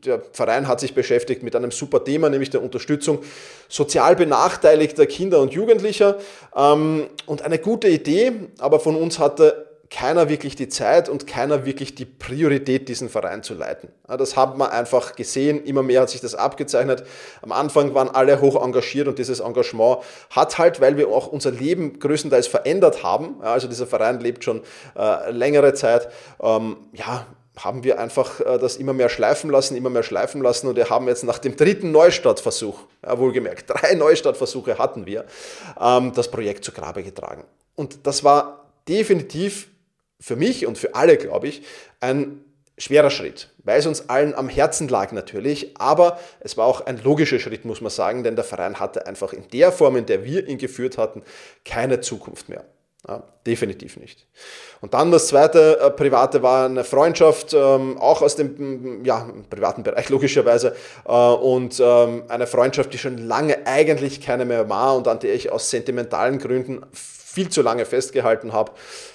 der 0.05 0.21
Verein 0.31 0.67
hat 0.67 0.79
sich 0.79 0.93
beschäftigt 0.93 1.43
mit 1.43 1.55
einem 1.55 1.71
super 1.71 2.03
Thema, 2.03 2.29
nämlich 2.29 2.49
der 2.49 2.63
Unterstützung 2.63 3.19
sozial 3.67 4.15
benachteiligter 4.15 5.05
Kinder 5.05 5.41
und 5.41 5.53
Jugendlicher. 5.53 6.17
Ähm, 6.55 7.07
und 7.25 7.41
eine 7.41 7.59
gute 7.59 7.89
Idee, 7.89 8.31
aber 8.59 8.79
von 8.79 8.95
uns 8.95 9.19
hatte 9.19 9.72
keiner 9.93 10.27
wirklich 10.27 10.55
die 10.55 10.69
Zeit 10.69 11.07
und 11.07 11.27
keiner 11.27 11.65
wirklich 11.65 11.93
die 11.93 12.05
Priorität, 12.05 12.89
diesen 12.89 13.09
Verein 13.09 13.43
zu 13.43 13.53
leiten. 13.53 13.89
Das 14.07 14.35
haben 14.35 14.57
wir 14.57 14.71
einfach 14.71 15.15
gesehen, 15.15 15.63
immer 15.63 15.83
mehr 15.83 16.01
hat 16.01 16.09
sich 16.09 16.19
das 16.19 16.33
abgezeichnet. 16.33 17.03
Am 17.43 17.51
Anfang 17.51 17.93
waren 17.93 18.09
alle 18.09 18.41
hoch 18.41 18.61
engagiert 18.61 19.07
und 19.07 19.19
dieses 19.19 19.39
Engagement 19.39 19.99
hat 20.31 20.57
halt, 20.57 20.81
weil 20.81 20.97
wir 20.97 21.09
auch 21.09 21.27
unser 21.27 21.51
Leben 21.51 21.99
größtenteils 21.99 22.47
verändert 22.47 23.03
haben, 23.03 23.41
also 23.41 23.67
dieser 23.67 23.85
Verein 23.85 24.19
lebt 24.19 24.43
schon 24.43 24.63
äh, 24.97 25.29
längere 25.29 25.75
Zeit, 25.75 26.09
ähm, 26.41 26.77
ja, 26.93 27.27
haben 27.55 27.83
wir 27.83 27.99
einfach 27.99 28.39
äh, 28.39 28.57
das 28.57 28.77
immer 28.77 28.93
mehr 28.93 29.09
schleifen 29.09 29.51
lassen, 29.51 29.77
immer 29.77 29.91
mehr 29.91 30.01
schleifen 30.01 30.41
lassen 30.41 30.67
und 30.67 30.75
wir 30.75 30.89
haben 30.89 31.07
jetzt 31.07 31.23
nach 31.23 31.37
dem 31.37 31.55
dritten 31.55 31.91
Neustartversuch, 31.91 32.79
ja, 33.05 33.19
wohlgemerkt, 33.19 33.65
drei 33.67 33.93
Neustartversuche 33.93 34.79
hatten 34.79 35.05
wir, 35.05 35.25
ähm, 35.79 36.13
das 36.15 36.31
Projekt 36.31 36.65
zu 36.65 36.71
Grabe 36.71 37.03
getragen. 37.03 37.43
Und 37.75 38.07
das 38.07 38.23
war 38.23 38.65
definitiv 38.87 39.67
für 40.23 40.37
mich 40.37 40.65
und 40.65 40.77
für 40.77 40.95
alle, 40.95 41.17
glaube 41.17 41.49
ich, 41.49 41.63
ein 41.99 42.39
schwerer 42.77 43.09
Schritt, 43.09 43.49
weil 43.57 43.79
es 43.79 43.85
uns 43.85 44.09
allen 44.09 44.33
am 44.33 44.47
Herzen 44.47 44.87
lag 44.87 45.11
natürlich, 45.11 45.77
aber 45.77 46.17
es 46.39 46.55
war 46.55 46.65
auch 46.65 46.85
ein 46.85 47.03
logischer 47.03 47.39
Schritt, 47.39 47.65
muss 47.65 47.81
man 47.81 47.91
sagen, 47.91 48.23
denn 48.23 48.35
der 48.35 48.45
Verein 48.45 48.79
hatte 48.79 49.05
einfach 49.05 49.33
in 49.33 49.47
der 49.51 49.73
Form, 49.73 49.97
in 49.97 50.05
der 50.05 50.23
wir 50.23 50.47
ihn 50.47 50.57
geführt 50.57 50.97
hatten, 50.97 51.23
keine 51.65 51.99
Zukunft 51.99 52.47
mehr. 52.47 52.63
Ja, 53.05 53.21
definitiv 53.45 53.97
nicht. 53.97 54.25
Und 54.79 54.93
dann 54.93 55.11
das 55.11 55.27
zweite 55.27 55.77
äh, 55.81 55.89
private 55.89 56.41
war 56.41 56.67
eine 56.67 56.85
Freundschaft, 56.85 57.53
ähm, 57.53 57.97
auch 57.97 58.21
aus 58.21 58.37
dem 58.37 59.03
ja, 59.03 59.29
privaten 59.49 59.83
Bereich 59.83 60.07
logischerweise, 60.09 60.73
äh, 61.05 61.11
und 61.11 61.81
ähm, 61.81 62.23
eine 62.29 62.47
Freundschaft, 62.47 62.93
die 62.93 62.97
schon 62.97 63.17
lange 63.17 63.67
eigentlich 63.67 64.21
keine 64.21 64.45
mehr 64.45 64.69
war 64.69 64.95
und 64.95 65.09
an 65.09 65.19
der 65.19 65.33
ich 65.33 65.51
aus 65.51 65.69
sentimentalen 65.69 66.39
Gründen 66.39 66.85
viel 67.33 67.49
zu 67.49 67.63
lange 67.63 67.85
festgehalten 67.85 68.53
habe. 68.53 68.71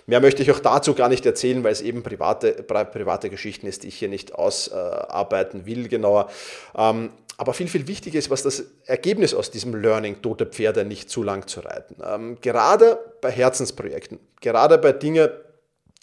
Mehr 0.07 0.21
möchte 0.21 0.43
ich 0.43 0.51
auch 0.51 0.59
dazu 0.59 0.95
gar 0.95 1.09
nicht 1.09 1.25
erzählen, 1.25 1.63
weil 1.63 1.73
es 1.73 1.81
eben 1.81 2.03
private, 2.03 2.53
private 2.53 3.31
Geschichten 3.31 3.67
ist, 3.69 3.85
die 3.85 3.89
ich 3.89 3.99
hier 3.99 4.09
nicht 4.09 4.35
ausarbeiten 4.35 5.67
will 5.67 5.87
genauer. 5.87 6.29
Ähm, 6.77 7.11
aber 7.37 7.55
viel, 7.55 7.69
viel 7.69 7.87
wichtiger 7.87 8.19
ist, 8.19 8.31
was 8.31 8.43
das 8.43 8.65
Ergebnis 8.87 9.35
aus 9.35 9.53
diesem 9.53 9.81
Learning, 9.81 10.21
tote 10.21 10.47
Pferde 10.47 10.85
nicht 10.85 11.09
zu 11.09 11.23
lang 11.23 11.47
zu 11.47 11.61
reiten. 11.61 11.95
Ähm, 12.05 12.39
gerade 12.41 12.99
bei 13.21 13.31
Herzensprojekten, 13.31 14.19
gerade 14.41 14.79
bei 14.79 14.91
Dingen, 14.91 15.29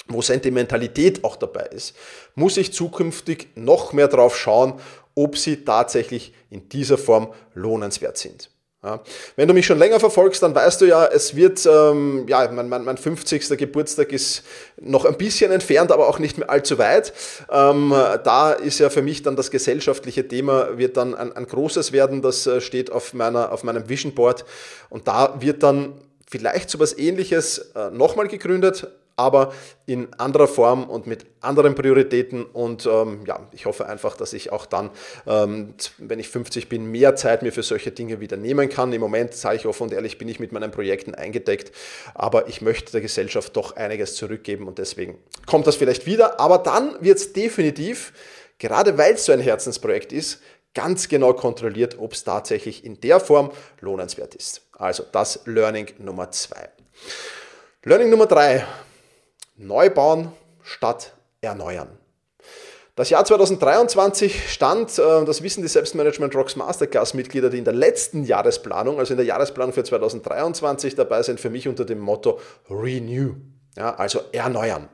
wo 0.08 0.22
Sentimentalität 0.22 1.26
auch 1.26 1.36
dabei 1.36 1.66
ist, 1.66 1.96
muss 2.36 2.56
ich 2.56 2.72
zukünftig 2.72 3.50
noch 3.56 3.92
mehr 3.92 4.08
drauf 4.08 4.38
schauen, 4.38 4.80
ob 5.16 5.38
sie 5.38 5.66
tatsächlich 5.66 6.34
in 6.50 6.70
dieser 6.70 6.98
Form 6.98 7.34
lohnenswert 7.54 8.18
sind. 8.18 8.50
Ja. 8.86 9.02
Wenn 9.36 9.48
du 9.48 9.56
mich 9.56 9.66
schon 9.66 9.80
länger 9.80 10.00
verfolgst, 10.00 10.44
dann 10.44 10.54
weißt 10.54 10.80
du 10.80 10.86
ja, 10.86 11.06
es 11.08 11.36
wird, 11.36 11.66
ähm, 11.66 12.28
ja, 12.28 12.48
mein, 12.52 12.70
mein, 12.70 12.84
mein 12.84 12.98
50. 12.98 13.58
Geburtstag 13.58 14.12
ist 14.12 14.44
noch 14.80 15.06
ein 15.06 15.18
bisschen 15.18 15.52
entfernt, 15.52 15.92
aber 15.92 16.08
auch 16.08 16.20
nicht 16.20 16.38
mehr 16.38 16.52
allzu 16.52 16.78
weit. 16.78 17.12
Ähm, 17.52 17.90
da 18.24 18.52
ist 18.52 18.78
ja 18.78 18.92
für 18.92 19.02
mich 19.02 19.24
dann 19.24 19.36
das 19.36 19.50
gesellschaftliche 19.50 20.28
Thema, 20.28 20.78
wird 20.78 20.98
dann 20.98 21.16
ein, 21.16 21.36
ein 21.36 21.48
großes 21.48 21.94
werden, 21.94 22.22
das 22.22 22.46
äh, 22.46 22.62
steht 22.62 22.92
auf, 22.92 23.16
meiner, 23.16 23.52
auf 23.52 23.64
meinem 23.64 23.90
Vision 23.90 24.14
Board. 24.14 24.46
Und 24.92 25.08
da 25.08 25.36
wird 25.40 25.64
dann 25.64 25.94
vielleicht 26.30 26.70
so 26.70 26.78
etwas 26.78 26.96
ähnliches 26.96 27.72
äh, 27.76 27.90
nochmal 27.90 28.28
gegründet, 28.28 28.88
aber 29.18 29.54
in 29.86 30.14
anderer 30.16 30.48
Form 30.48 30.90
und 30.90 31.08
mit 31.08 31.26
anderen 31.40 31.76
Prioritäten. 31.76 32.44
Und 32.44 32.86
ähm, 32.86 33.24
ja, 33.26 33.48
ich 33.52 33.66
hoffe 33.66 33.88
einfach, 33.88 34.18
dass 34.18 34.34
ich 34.34 34.52
auch 34.52 34.66
dann, 34.66 34.90
ähm, 35.26 35.74
wenn 35.98 36.20
ich 36.20 36.28
50 36.30 36.68
bin, 36.68 36.86
mehr 36.92 37.16
Zeit 37.16 37.42
mir 37.42 37.54
für 37.54 37.64
solche 37.64 37.92
Dinge 37.92 38.20
wieder 38.20 38.36
nehmen 38.36 38.70
kann. 38.70 38.92
Im 38.92 39.02
Moment, 39.02 39.34
sage 39.34 39.58
ich 39.58 39.66
offen 39.66 39.84
und 39.84 39.94
ehrlich, 39.94 40.18
bin 40.18 40.28
ich 40.28 40.40
mit 40.40 40.52
meinen 40.52 40.72
Projekten 40.72 41.16
eingedeckt, 41.16 41.72
aber 42.14 42.48
ich 42.48 42.62
möchte 42.62 42.92
der 42.92 43.02
Gesellschaft 43.02 43.56
doch 43.56 43.76
einiges 43.76 44.16
zurückgeben 44.16 44.68
und 44.68 44.80
deswegen 44.80 45.18
kommt 45.46 45.68
das 45.68 45.76
vielleicht 45.76 46.06
wieder. 46.06 46.40
Aber 46.40 46.58
dann 46.58 46.98
wird 47.00 47.18
es 47.18 47.32
definitiv, 47.32 48.12
gerade 48.58 48.98
weil 48.98 49.14
es 49.14 49.26
so 49.26 49.32
ein 49.32 49.40
Herzensprojekt 49.40 50.12
ist, 50.12 50.42
ganz 50.74 51.08
genau 51.08 51.34
kontrolliert, 51.34 51.98
ob 51.98 52.14
es 52.14 52.26
tatsächlich 52.26 52.84
in 52.84 53.00
der 53.00 53.22
Form 53.22 53.52
lohnenswert 53.80 54.36
ist. 54.36 54.62
Also 54.74 55.04
das 55.10 55.40
Learning 55.46 55.88
Nummer 56.00 56.30
zwei. 56.32 56.70
Learning 57.84 58.10
Nummer 58.10 58.26
drei 58.26 58.66
Neu 59.58 59.90
bauen 59.90 60.32
statt 60.64 61.14
erneuern. 61.42 61.90
Das 62.96 63.10
Jahr 63.10 63.26
2023 63.26 64.52
stand, 64.52 64.98
äh, 65.00 65.26
das 65.26 65.42
wissen 65.44 65.62
die 65.62 65.68
Selbstmanagement 65.68 66.34
Rocks 66.34 66.56
Masterclass-Mitglieder, 66.56 67.50
die 67.50 67.58
in 67.58 67.66
der 67.66 67.74
letzten 67.74 68.24
Jahresplanung, 68.24 69.00
also 69.00 69.14
in 69.14 69.18
der 69.18 69.26
Jahresplanung 69.26 69.74
für 69.74 69.84
2023 69.84 70.96
dabei 70.96 71.22
sind, 71.22 71.42
für 71.42 71.50
mich 71.50 71.68
unter 71.68 71.84
dem 71.84 72.00
Motto 72.00 72.40
Renew, 72.70 73.36
ja, 73.76 73.96
also 73.96 74.22
erneuern. 74.32 74.88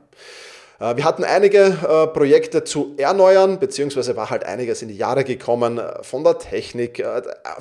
Äh, 0.82 0.96
wir 0.96 1.04
hatten 1.04 1.24
einige 1.24 1.58
äh, 1.58 2.06
Projekte 2.08 2.64
zu 2.64 2.94
erneuern, 2.96 3.58
beziehungsweise 3.60 4.16
war 4.16 4.30
halt 4.30 4.44
einiges 4.44 4.82
in 4.82 4.88
die 4.88 4.96
Jahre 4.96 5.22
gekommen 5.24 5.78
äh, 5.78 6.02
von 6.02 6.24
der 6.24 6.38
Technik. 6.38 7.04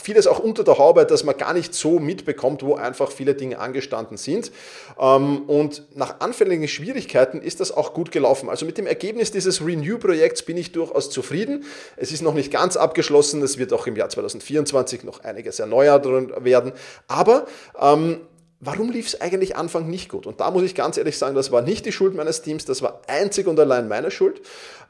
Vieles 0.01 0.27
auch 0.27 0.39
unter 0.39 0.63
der 0.63 0.77
Haube, 0.77 1.05
dass 1.05 1.23
man 1.23 1.37
gar 1.37 1.53
nicht 1.53 1.73
so 1.73 1.99
mitbekommt, 1.99 2.63
wo 2.63 2.75
einfach 2.75 3.11
viele 3.11 3.35
Dinge 3.35 3.59
angestanden 3.59 4.17
sind. 4.17 4.51
Ähm, 4.99 5.43
und 5.47 5.83
nach 5.95 6.19
anfälligen 6.19 6.67
Schwierigkeiten 6.67 7.41
ist 7.41 7.59
das 7.59 7.71
auch 7.71 7.93
gut 7.93 8.11
gelaufen. 8.11 8.49
Also 8.49 8.65
mit 8.65 8.77
dem 8.77 8.87
Ergebnis 8.87 9.31
dieses 9.31 9.63
Renew-Projekts 9.63 10.41
bin 10.43 10.57
ich 10.57 10.71
durchaus 10.71 11.09
zufrieden. 11.11 11.65
Es 11.97 12.11
ist 12.11 12.21
noch 12.21 12.33
nicht 12.33 12.51
ganz 12.51 12.75
abgeschlossen. 12.75 13.41
Es 13.43 13.57
wird 13.57 13.71
auch 13.73 13.85
im 13.85 13.95
Jahr 13.95 14.09
2024 14.09 15.03
noch 15.03 15.23
einiges 15.23 15.59
erneuert 15.59 16.05
werden. 16.43 16.71
Aber 17.07 17.45
ähm, 17.79 18.21
warum 18.61 18.91
lief 18.91 19.07
es 19.07 19.19
eigentlich 19.19 19.57
Anfang 19.57 19.89
nicht 19.89 20.09
gut? 20.09 20.25
Und 20.25 20.39
da 20.39 20.51
muss 20.51 20.63
ich 20.63 20.75
ganz 20.75 20.97
ehrlich 20.97 21.17
sagen, 21.17 21.35
das 21.35 21.51
war 21.51 21.61
nicht 21.61 21.85
die 21.85 21.91
Schuld 21.91 22.15
meines 22.15 22.41
Teams, 22.41 22.63
das 22.65 22.81
war 22.81 23.01
einzig 23.07 23.47
und 23.47 23.59
allein 23.59 23.87
meine 23.87 24.11
Schuld, 24.11 24.41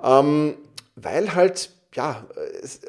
ähm, 0.04 0.56
weil 0.96 1.34
halt 1.34 1.72
ja, 1.94 2.26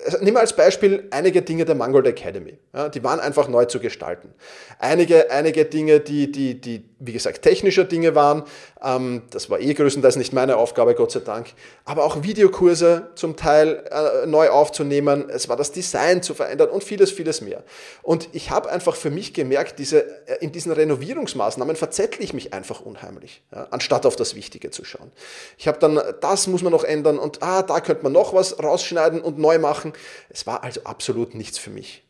also 0.04 0.18
nimm 0.20 0.36
als 0.36 0.54
Beispiel 0.54 1.08
einige 1.10 1.42
Dinge 1.42 1.64
der 1.64 1.74
Mangold 1.74 2.06
Academy. 2.06 2.58
Ja, 2.72 2.88
die 2.88 3.02
waren 3.02 3.18
einfach 3.18 3.48
neu 3.48 3.64
zu 3.64 3.80
gestalten. 3.80 4.32
Einige, 4.78 5.30
einige 5.32 5.64
Dinge, 5.64 5.98
die, 5.98 6.30
die, 6.30 6.60
die, 6.60 6.84
wie 7.04 7.12
gesagt, 7.12 7.42
technischer 7.42 7.84
Dinge 7.84 8.14
waren. 8.14 8.44
Ähm, 8.82 9.22
das 9.30 9.50
war 9.50 9.60
eh 9.60 9.74
größtenteils 9.74 10.16
nicht 10.16 10.32
meine 10.32 10.56
Aufgabe, 10.56 10.94
Gott 10.94 11.12
sei 11.12 11.20
Dank. 11.20 11.48
Aber 11.84 12.04
auch 12.04 12.22
Videokurse 12.22 13.08
zum 13.14 13.36
Teil 13.36 13.84
äh, 13.90 14.26
neu 14.26 14.50
aufzunehmen. 14.50 15.28
Es 15.30 15.48
war 15.48 15.56
das 15.56 15.72
Design 15.72 16.22
zu 16.22 16.34
verändern 16.34 16.68
und 16.70 16.84
vieles, 16.84 17.10
vieles 17.10 17.40
mehr. 17.40 17.62
Und 18.02 18.28
ich 18.32 18.50
habe 18.50 18.70
einfach 18.70 18.96
für 18.96 19.10
mich 19.10 19.34
gemerkt, 19.34 19.78
diese, 19.78 20.04
äh, 20.28 20.38
in 20.40 20.52
diesen 20.52 20.72
Renovierungsmaßnahmen 20.72 21.76
verzettle 21.76 22.22
ich 22.22 22.34
mich 22.34 22.52
einfach 22.52 22.80
unheimlich, 22.80 23.42
ja, 23.52 23.68
anstatt 23.70 24.06
auf 24.06 24.16
das 24.16 24.34
Wichtige 24.34 24.70
zu 24.70 24.84
schauen. 24.84 25.10
Ich 25.58 25.68
habe 25.68 25.78
dann, 25.78 26.00
das 26.20 26.46
muss 26.46 26.62
man 26.62 26.72
noch 26.72 26.84
ändern 26.84 27.18
und 27.18 27.42
ah, 27.42 27.62
da 27.62 27.80
könnte 27.80 28.02
man 28.02 28.12
noch 28.12 28.34
was 28.34 28.62
rausschneiden 28.62 28.82
rausschneiden 28.92 29.20
und 29.20 29.38
neu 29.38 29.58
machen. 29.58 29.92
Es 30.28 30.46
war 30.46 30.62
also 30.62 30.82
absolut 30.84 31.34
nichts 31.34 31.58
für 31.58 31.70
mich. 31.70 32.02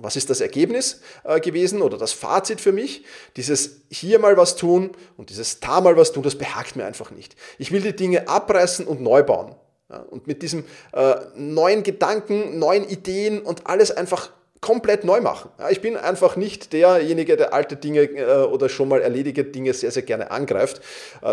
Was 0.00 0.16
ist 0.16 0.30
das 0.30 0.40
Ergebnis 0.40 1.00
äh, 1.24 1.40
gewesen 1.40 1.82
oder 1.82 1.98
das 1.98 2.12
Fazit 2.12 2.60
für 2.60 2.72
mich? 2.72 3.04
Dieses 3.36 3.80
hier 3.90 4.18
mal 4.18 4.36
was 4.36 4.56
tun 4.56 4.92
und 5.16 5.30
dieses 5.30 5.60
da 5.60 5.80
mal 5.80 5.96
was 5.96 6.12
tun, 6.12 6.22
das 6.22 6.36
behagt 6.36 6.76
mir 6.76 6.84
einfach 6.84 7.10
nicht. 7.10 7.34
Ich 7.58 7.72
will 7.72 7.80
die 7.80 7.96
Dinge 7.96 8.28
abreißen 8.28 8.86
und 8.86 9.00
neu 9.00 9.22
bauen. 9.22 9.54
Und 10.10 10.26
mit 10.26 10.42
diesem 10.42 10.64
äh, 10.92 11.14
neuen 11.34 11.82
Gedanken, 11.82 12.58
neuen 12.58 12.86
Ideen 12.86 13.40
und 13.40 13.66
alles 13.66 13.90
einfach 13.90 14.30
komplett 14.60 15.04
neu 15.04 15.22
machen. 15.22 15.50
Ich 15.70 15.80
bin 15.80 15.96
einfach 15.96 16.36
nicht 16.36 16.74
derjenige, 16.74 17.38
der 17.38 17.54
alte 17.54 17.76
Dinge 17.76 18.02
äh, 18.02 18.44
oder 18.44 18.68
schon 18.68 18.88
mal 18.88 19.00
erledigte 19.00 19.44
Dinge 19.44 19.72
sehr, 19.72 19.90
sehr 19.90 20.02
gerne 20.02 20.30
angreift, 20.30 20.82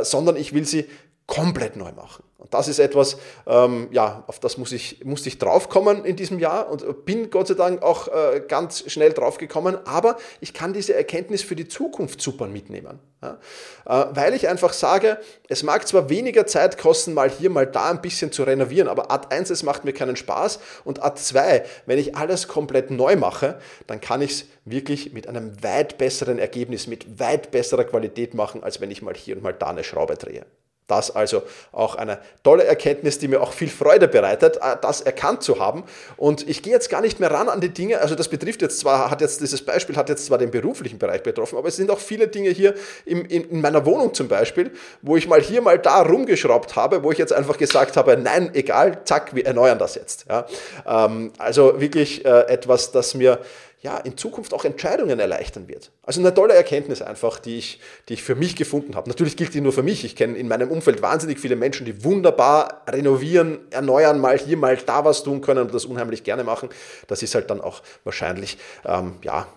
sondern 0.04 0.38
ich 0.38 0.54
will 0.54 0.66
sie 0.66 0.86
komplett 1.28 1.76
neu 1.76 1.92
machen. 1.92 2.24
Und 2.38 2.54
das 2.54 2.68
ist 2.68 2.78
etwas, 2.78 3.18
ähm, 3.48 3.88
ja, 3.92 4.24
auf 4.28 4.40
das 4.40 4.58
muss 4.58 4.72
ich, 4.72 5.04
musste 5.04 5.30
ich 5.30 5.40
draufkommen 5.40 6.06
in 6.06 6.16
diesem 6.16 6.38
Jahr 6.38 6.70
und 6.70 7.06
bin 7.06 7.32
Gott 7.32 7.48
sei 7.48 7.56
Dank 7.56 7.82
auch 7.82 8.08
äh, 8.08 8.44
ganz 8.48 8.84
schnell 8.92 9.14
draufgekommen. 9.14 9.80
Aber 9.88 10.18
ich 10.42 10.54
kann 10.54 10.72
diese 10.72 10.94
Erkenntnis 10.94 11.42
für 11.42 11.56
die 11.56 11.68
Zukunft 11.68 12.22
super 12.22 12.46
mitnehmen. 12.46 13.00
Ja? 13.24 13.40
Äh, 13.86 14.16
weil 14.16 14.36
ich 14.36 14.48
einfach 14.48 14.74
sage, 14.74 15.18
es 15.50 15.64
mag 15.64 15.88
zwar 15.88 16.12
weniger 16.12 16.46
Zeit 16.46 16.78
kosten, 16.78 17.16
mal 17.16 17.32
hier, 17.32 17.50
mal 17.50 17.66
da 17.66 17.90
ein 17.90 18.02
bisschen 18.02 18.32
zu 18.32 18.44
renovieren, 18.44 18.88
aber 18.88 19.10
Art 19.10 19.32
1, 19.32 19.50
es 19.50 19.64
macht 19.64 19.84
mir 19.84 19.94
keinen 19.94 20.16
Spaß. 20.16 20.60
Und 20.84 21.02
Art 21.02 21.18
2, 21.18 21.66
wenn 21.88 21.98
ich 21.98 22.16
alles 22.16 22.48
komplett 22.48 22.92
neu 22.92 23.16
mache, 23.16 23.58
dann 23.88 24.00
kann 24.00 24.22
ich 24.22 24.32
es 24.32 24.46
wirklich 24.66 25.14
mit 25.14 25.28
einem 25.28 25.64
weit 25.64 25.98
besseren 25.98 26.38
Ergebnis, 26.38 26.86
mit 26.86 27.20
weit 27.20 27.50
besserer 27.50 27.86
Qualität 27.86 28.36
machen, 28.36 28.64
als 28.64 28.82
wenn 28.82 28.92
ich 28.92 29.02
mal 29.02 29.16
hier 29.16 29.36
und 29.36 29.42
mal 29.42 29.54
da 29.54 29.68
eine 29.68 29.84
Schraube 29.84 30.16
drehe. 30.16 30.46
Das 30.88 31.16
also 31.16 31.42
auch 31.72 31.96
eine 31.96 32.20
tolle 32.44 32.64
Erkenntnis, 32.64 33.18
die 33.18 33.28
mir 33.28 33.42
auch 33.42 33.54
viel 33.54 33.70
Freude 33.70 34.08
bereitet, 34.08 34.58
äh, 34.58 34.76
das 34.82 35.02
erkannt 35.02 35.42
zu 35.42 35.60
haben. 35.60 35.84
Und 36.16 36.48
ich 36.48 36.62
gehe 36.62 36.74
jetzt 36.74 36.90
gar 36.90 37.02
nicht 37.02 37.20
mehr 37.20 37.32
ran 37.32 37.50
an 37.50 37.60
die 37.60 37.70
Dinge. 37.70 38.02
Also 38.02 38.14
das 38.14 38.28
betrifft 38.28 38.62
jetzt 38.62 38.80
zwar, 38.80 39.10
hat 39.10 39.22
jetzt 39.22 39.42
dieses 39.42 39.66
Beispiel 39.66 39.96
hat 39.96 40.10
jetzt 40.10 40.26
zwar 40.28 40.38
den 40.38 40.52
beruflichen 40.52 41.00
Bereich 41.00 41.24
betroffen, 41.24 41.58
aber 41.58 41.70
es 41.70 41.76
sind 41.76 41.90
auch 41.90 42.00
viele 42.00 42.28
Dinge 42.28 42.50
hier 42.50 42.76
im, 43.06 43.26
in, 43.26 43.50
in 43.50 43.62
meiner 43.62 43.84
Wohnung 43.86 44.14
zum 44.14 44.28
Beispiel, 44.28 44.72
wo 45.02 45.18
ich 45.18 45.28
mal 45.28 45.42
hier 45.42 45.62
mal 45.62 45.80
da 45.80 46.02
rumgeschraubt 46.02 46.76
habe, 46.76 47.04
wo 47.04 47.12
ich 47.12 47.18
jetzt 47.18 47.34
einfach 47.34 47.58
gesagt 47.58 47.98
habe, 47.98 48.16
nein, 48.18 48.52
egal, 48.54 49.04
zack, 49.06 49.36
wir 49.36 49.46
erneuern 49.46 49.80
das 49.80 49.96
jetzt. 49.96 50.26
Ja. 50.30 50.46
Ähm, 50.86 51.34
also 51.40 51.82
wirklich 51.82 52.24
äh, 52.26 52.42
etwas, 52.48 52.92
das 52.92 53.16
mir 53.16 53.40
ja, 53.86 53.98
in 53.98 54.18
Zukunft 54.18 54.52
auch 54.52 54.66
Entscheidungen 54.66 55.20
erleichtern 55.20 55.68
wird. 55.68 55.92
Also 56.02 56.20
eine 56.20 56.34
tolle 56.34 56.56
Erkenntnis 56.56 57.04
einfach, 57.04 57.38
die 57.38 57.60
ich, 57.60 57.80
die 58.10 58.16
ich 58.16 58.24
für 58.24 58.34
mich 58.34 58.56
gefunden 58.56 58.96
habe. 58.96 59.08
Natürlich 59.08 59.38
gilt 59.38 59.54
die 59.54 59.62
nur 59.62 59.74
für 59.74 59.84
mich. 59.84 60.04
Ich 60.04 60.16
kenne 60.16 60.36
in 60.40 60.48
meinem 60.48 60.72
Umfeld 60.72 61.04
wahnsinnig 61.04 61.40
viele 61.40 61.56
Menschen, 61.56 61.86
die 61.86 62.04
wunderbar 62.04 62.82
renovieren, 62.90 63.60
erneuern, 63.70 64.20
mal 64.20 64.40
hier, 64.40 64.58
mal 64.58 64.76
da 64.76 65.06
was 65.06 65.22
tun 65.22 65.42
können 65.42 65.68
und 65.68 65.74
das 65.76 65.86
unheimlich 65.86 66.24
gerne 66.24 66.44
machen. 66.44 66.70
Das 67.06 67.22
ist 67.22 67.36
halt 67.36 67.52
dann 67.52 67.62
auch 67.62 67.84
wahrscheinlich, 68.04 68.58
ähm, 68.86 69.20
ja, 69.22 69.48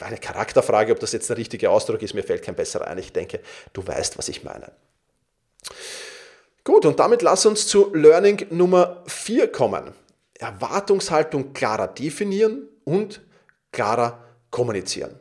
eine 0.00 0.18
Charakterfrage, 0.18 0.92
ob 0.92 0.98
das 0.98 1.12
jetzt 1.12 1.30
der 1.30 1.36
richtige 1.36 1.70
Ausdruck 1.70 2.02
ist. 2.02 2.14
Mir 2.14 2.24
fällt 2.24 2.42
kein 2.42 2.56
besserer 2.56 2.88
ein. 2.88 2.98
Ich 2.98 3.12
denke, 3.12 3.38
du 3.74 3.86
weißt, 3.86 4.18
was 4.18 4.28
ich 4.28 4.42
meine. 4.42 4.72
Gut, 6.64 6.84
und 6.84 6.98
damit 6.98 7.22
lass 7.22 7.46
uns 7.46 7.68
zu 7.68 7.94
Learning 7.94 8.44
Nummer 8.50 9.04
4 9.06 9.52
kommen. 9.52 9.92
Erwartungshaltung 10.34 11.52
klarer 11.52 11.86
definieren 11.86 12.68
und 12.84 13.20
klarer 13.78 14.18
kommunizieren. 14.50 15.14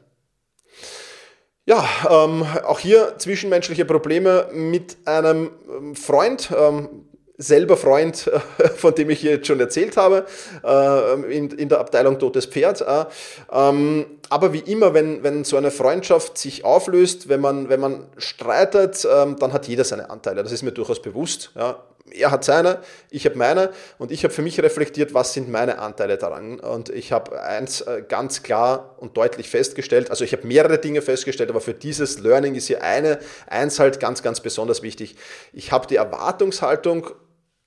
Ja, 1.67 1.85
ähm, 2.09 2.43
auch 2.65 2.79
hier 2.79 3.13
zwischenmenschliche 3.19 3.85
Probleme 3.85 4.49
mit 4.51 4.97
einem 5.05 5.51
ähm, 5.69 5.95
Freund, 5.95 6.49
ähm, 6.57 7.05
selber 7.37 7.77
Freund, 7.77 8.31
von 8.77 8.95
dem 8.95 9.11
ich 9.11 9.21
jetzt 9.21 9.45
schon 9.45 9.59
erzählt 9.59 9.95
habe, 9.95 10.25
äh, 10.63 11.37
in, 11.37 11.51
in 11.51 11.69
der 11.69 11.79
Abteilung 11.79 12.17
Totes 12.17 12.47
Pferd. 12.47 12.81
Äh, 12.81 13.05
ähm, 13.51 14.07
aber 14.29 14.53
wie 14.53 14.59
immer, 14.71 14.95
wenn, 14.95 15.21
wenn 15.21 15.43
so 15.43 15.55
eine 15.55 15.69
Freundschaft 15.69 16.39
sich 16.39 16.65
auflöst, 16.65 17.29
wenn 17.29 17.41
man, 17.41 17.69
wenn 17.69 17.79
man 17.79 18.07
streitet, 18.17 19.07
ähm, 19.13 19.35
dann 19.37 19.53
hat 19.53 19.67
jeder 19.67 19.83
seine 19.83 20.09
Anteile. 20.09 20.41
Das 20.41 20.51
ist 20.51 20.63
mir 20.63 20.71
durchaus 20.71 20.99
bewusst. 20.99 21.51
Ja 21.55 21.83
er 22.11 22.31
hat 22.31 22.43
seine, 22.43 22.81
ich 23.09 23.25
habe 23.25 23.37
meine 23.37 23.71
und 23.97 24.11
ich 24.11 24.23
habe 24.23 24.33
für 24.33 24.41
mich 24.41 24.59
reflektiert, 24.61 25.13
was 25.13 25.33
sind 25.33 25.49
meine 25.49 25.79
Anteile 25.79 26.17
daran. 26.17 26.59
Und 26.59 26.89
ich 26.89 27.11
habe 27.11 27.41
eins 27.41 27.81
äh, 27.81 28.03
ganz 28.07 28.43
klar 28.43 28.95
und 28.97 29.17
deutlich 29.17 29.49
festgestellt, 29.49 30.09
also 30.09 30.23
ich 30.23 30.33
habe 30.33 30.45
mehrere 30.47 30.77
Dinge 30.77 31.01
festgestellt, 31.01 31.49
aber 31.49 31.61
für 31.61 31.73
dieses 31.73 32.19
Learning 32.19 32.55
ist 32.55 32.67
hier 32.67 32.83
eine, 32.83 33.19
eins 33.47 33.79
halt 33.79 33.99
ganz, 33.99 34.23
ganz 34.23 34.41
besonders 34.41 34.81
wichtig. 34.81 35.15
Ich 35.53 35.71
habe 35.71 35.87
die 35.87 35.95
Erwartungshaltung 35.95 37.09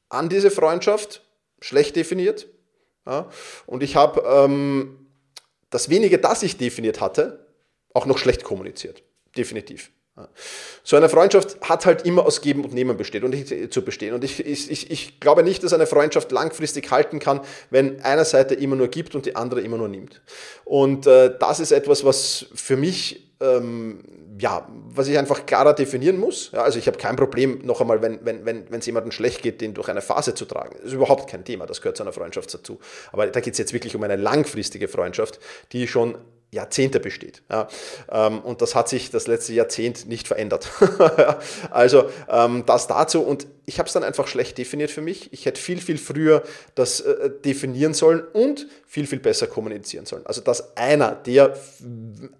an 0.09 0.29
diese 0.29 0.51
Freundschaft 0.51 1.23
schlecht 1.61 1.97
definiert. 1.97 2.49
Ja? 3.07 3.29
Und 3.67 3.83
ich 3.83 3.97
habe 3.97 4.23
ähm, 4.27 5.07
das 5.71 5.89
wenige, 5.89 6.19
das 6.19 6.43
ich 6.43 6.57
definiert 6.57 7.01
hatte, 7.01 7.47
auch 7.95 8.07
noch 8.07 8.19
schlecht 8.19 8.45
kommuniziert. 8.45 9.03
Definitiv. 9.37 9.91
So 10.83 10.97
eine 10.97 11.09
Freundschaft 11.09 11.61
hat 11.63 11.87
halt 11.87 12.07
immer 12.07 12.27
aus 12.27 12.41
Geben 12.41 12.65
und 12.65 12.75
Nehmen 12.75 12.97
besteht 12.97 13.25
und 13.25 13.73
zu 13.73 13.85
bestehen. 13.85 14.15
Und 14.15 14.25
ich, 14.25 14.45
ich, 14.45 14.91
ich 14.91 15.21
glaube 15.21 15.43
nicht, 15.43 15.63
dass 15.63 15.73
eine 15.73 15.87
Freundschaft 15.87 16.33
langfristig 16.33 16.91
halten 16.91 17.19
kann, 17.19 17.41
wenn 17.71 18.01
eine 18.03 18.25
Seite 18.25 18.55
immer 18.55 18.77
nur 18.77 18.89
gibt 18.89 19.15
und 19.15 19.27
die 19.27 19.37
andere 19.37 19.61
immer 19.61 19.79
nur 19.79 19.89
nimmt. 19.89 20.21
Und 20.65 21.07
äh, 21.07 21.33
das 21.39 21.61
ist 21.61 21.73
etwas, 21.73 22.05
was 22.05 22.47
für 22.55 22.77
mich 22.77 23.31
ähm, 23.41 24.01
ja, 24.39 24.67
was 24.89 25.09
ich 25.09 25.19
einfach 25.19 25.47
klarer 25.47 25.75
definieren 25.75 26.19
muss. 26.19 26.51
Ja, 26.53 26.63
also 26.63 26.79
ich 26.79 26.87
habe 26.87 26.99
kein 26.99 27.17
Problem, 27.17 27.61
noch 27.65 27.81
einmal, 27.81 28.03
wenn 28.03 28.15
es 28.15 28.21
wenn, 28.25 28.71
wenn, 28.71 28.81
jemandem 28.81 29.13
schlecht 29.13 29.43
geht, 29.43 29.61
den 29.61 29.75
durch 29.75 29.89
eine 29.89 30.03
Phase 30.03 30.35
zu 30.35 30.45
tragen. 30.45 30.77
Das 30.77 30.87
ist 30.87 30.93
überhaupt 30.93 31.29
kein 31.29 31.45
Thema, 31.45 31.67
das 31.67 31.81
gehört 31.81 31.97
zu 31.97 32.03
einer 32.03 32.13
Freundschaft 32.13 32.53
dazu. 32.53 32.79
Aber 33.13 33.27
da 33.27 33.41
geht 33.41 33.55
es 33.55 33.59
jetzt 33.59 33.73
wirklich 33.73 33.95
um 33.97 34.03
eine 34.03 34.17
langfristige 34.17 34.89
Freundschaft, 34.89 35.41
die 35.73 35.87
schon 35.89 36.17
Jahrzehnte 36.53 36.99
besteht. 36.99 37.43
Ja, 37.49 37.69
ähm, 38.11 38.41
und 38.41 38.61
das 38.61 38.75
hat 38.75 38.89
sich 38.89 39.11
das 39.11 39.29
letzte 39.29 39.53
Jahrzehnt 39.53 40.09
nicht 40.09 40.27
verändert. 40.27 40.69
also 41.71 42.11
ähm, 42.29 42.65
das 42.67 42.89
dazu. 42.89 43.23
Und 43.23 43.47
ich 43.67 43.79
habe 43.79 43.87
es 43.87 43.93
dann 43.93 44.03
einfach 44.03 44.27
schlecht 44.27 44.59
definiert 44.59 44.91
für 44.91 45.01
mich. 45.01 45.33
Ich 45.33 45.47
hätte 45.47 45.61
viel, 45.61 45.81
viel 45.81 45.97
früher 45.97 46.43
das 46.75 47.03
äh, 47.03 47.31
definieren 47.45 47.95
sollen 47.95 48.25
und 48.33 48.67
viel, 48.85 49.07
viel 49.07 49.21
besser 49.21 49.47
kommunizieren 49.47 50.07
sollen. 50.07 50.27
Also 50.27 50.41
das 50.41 50.77
einer 50.77 51.13
der, 51.13 51.57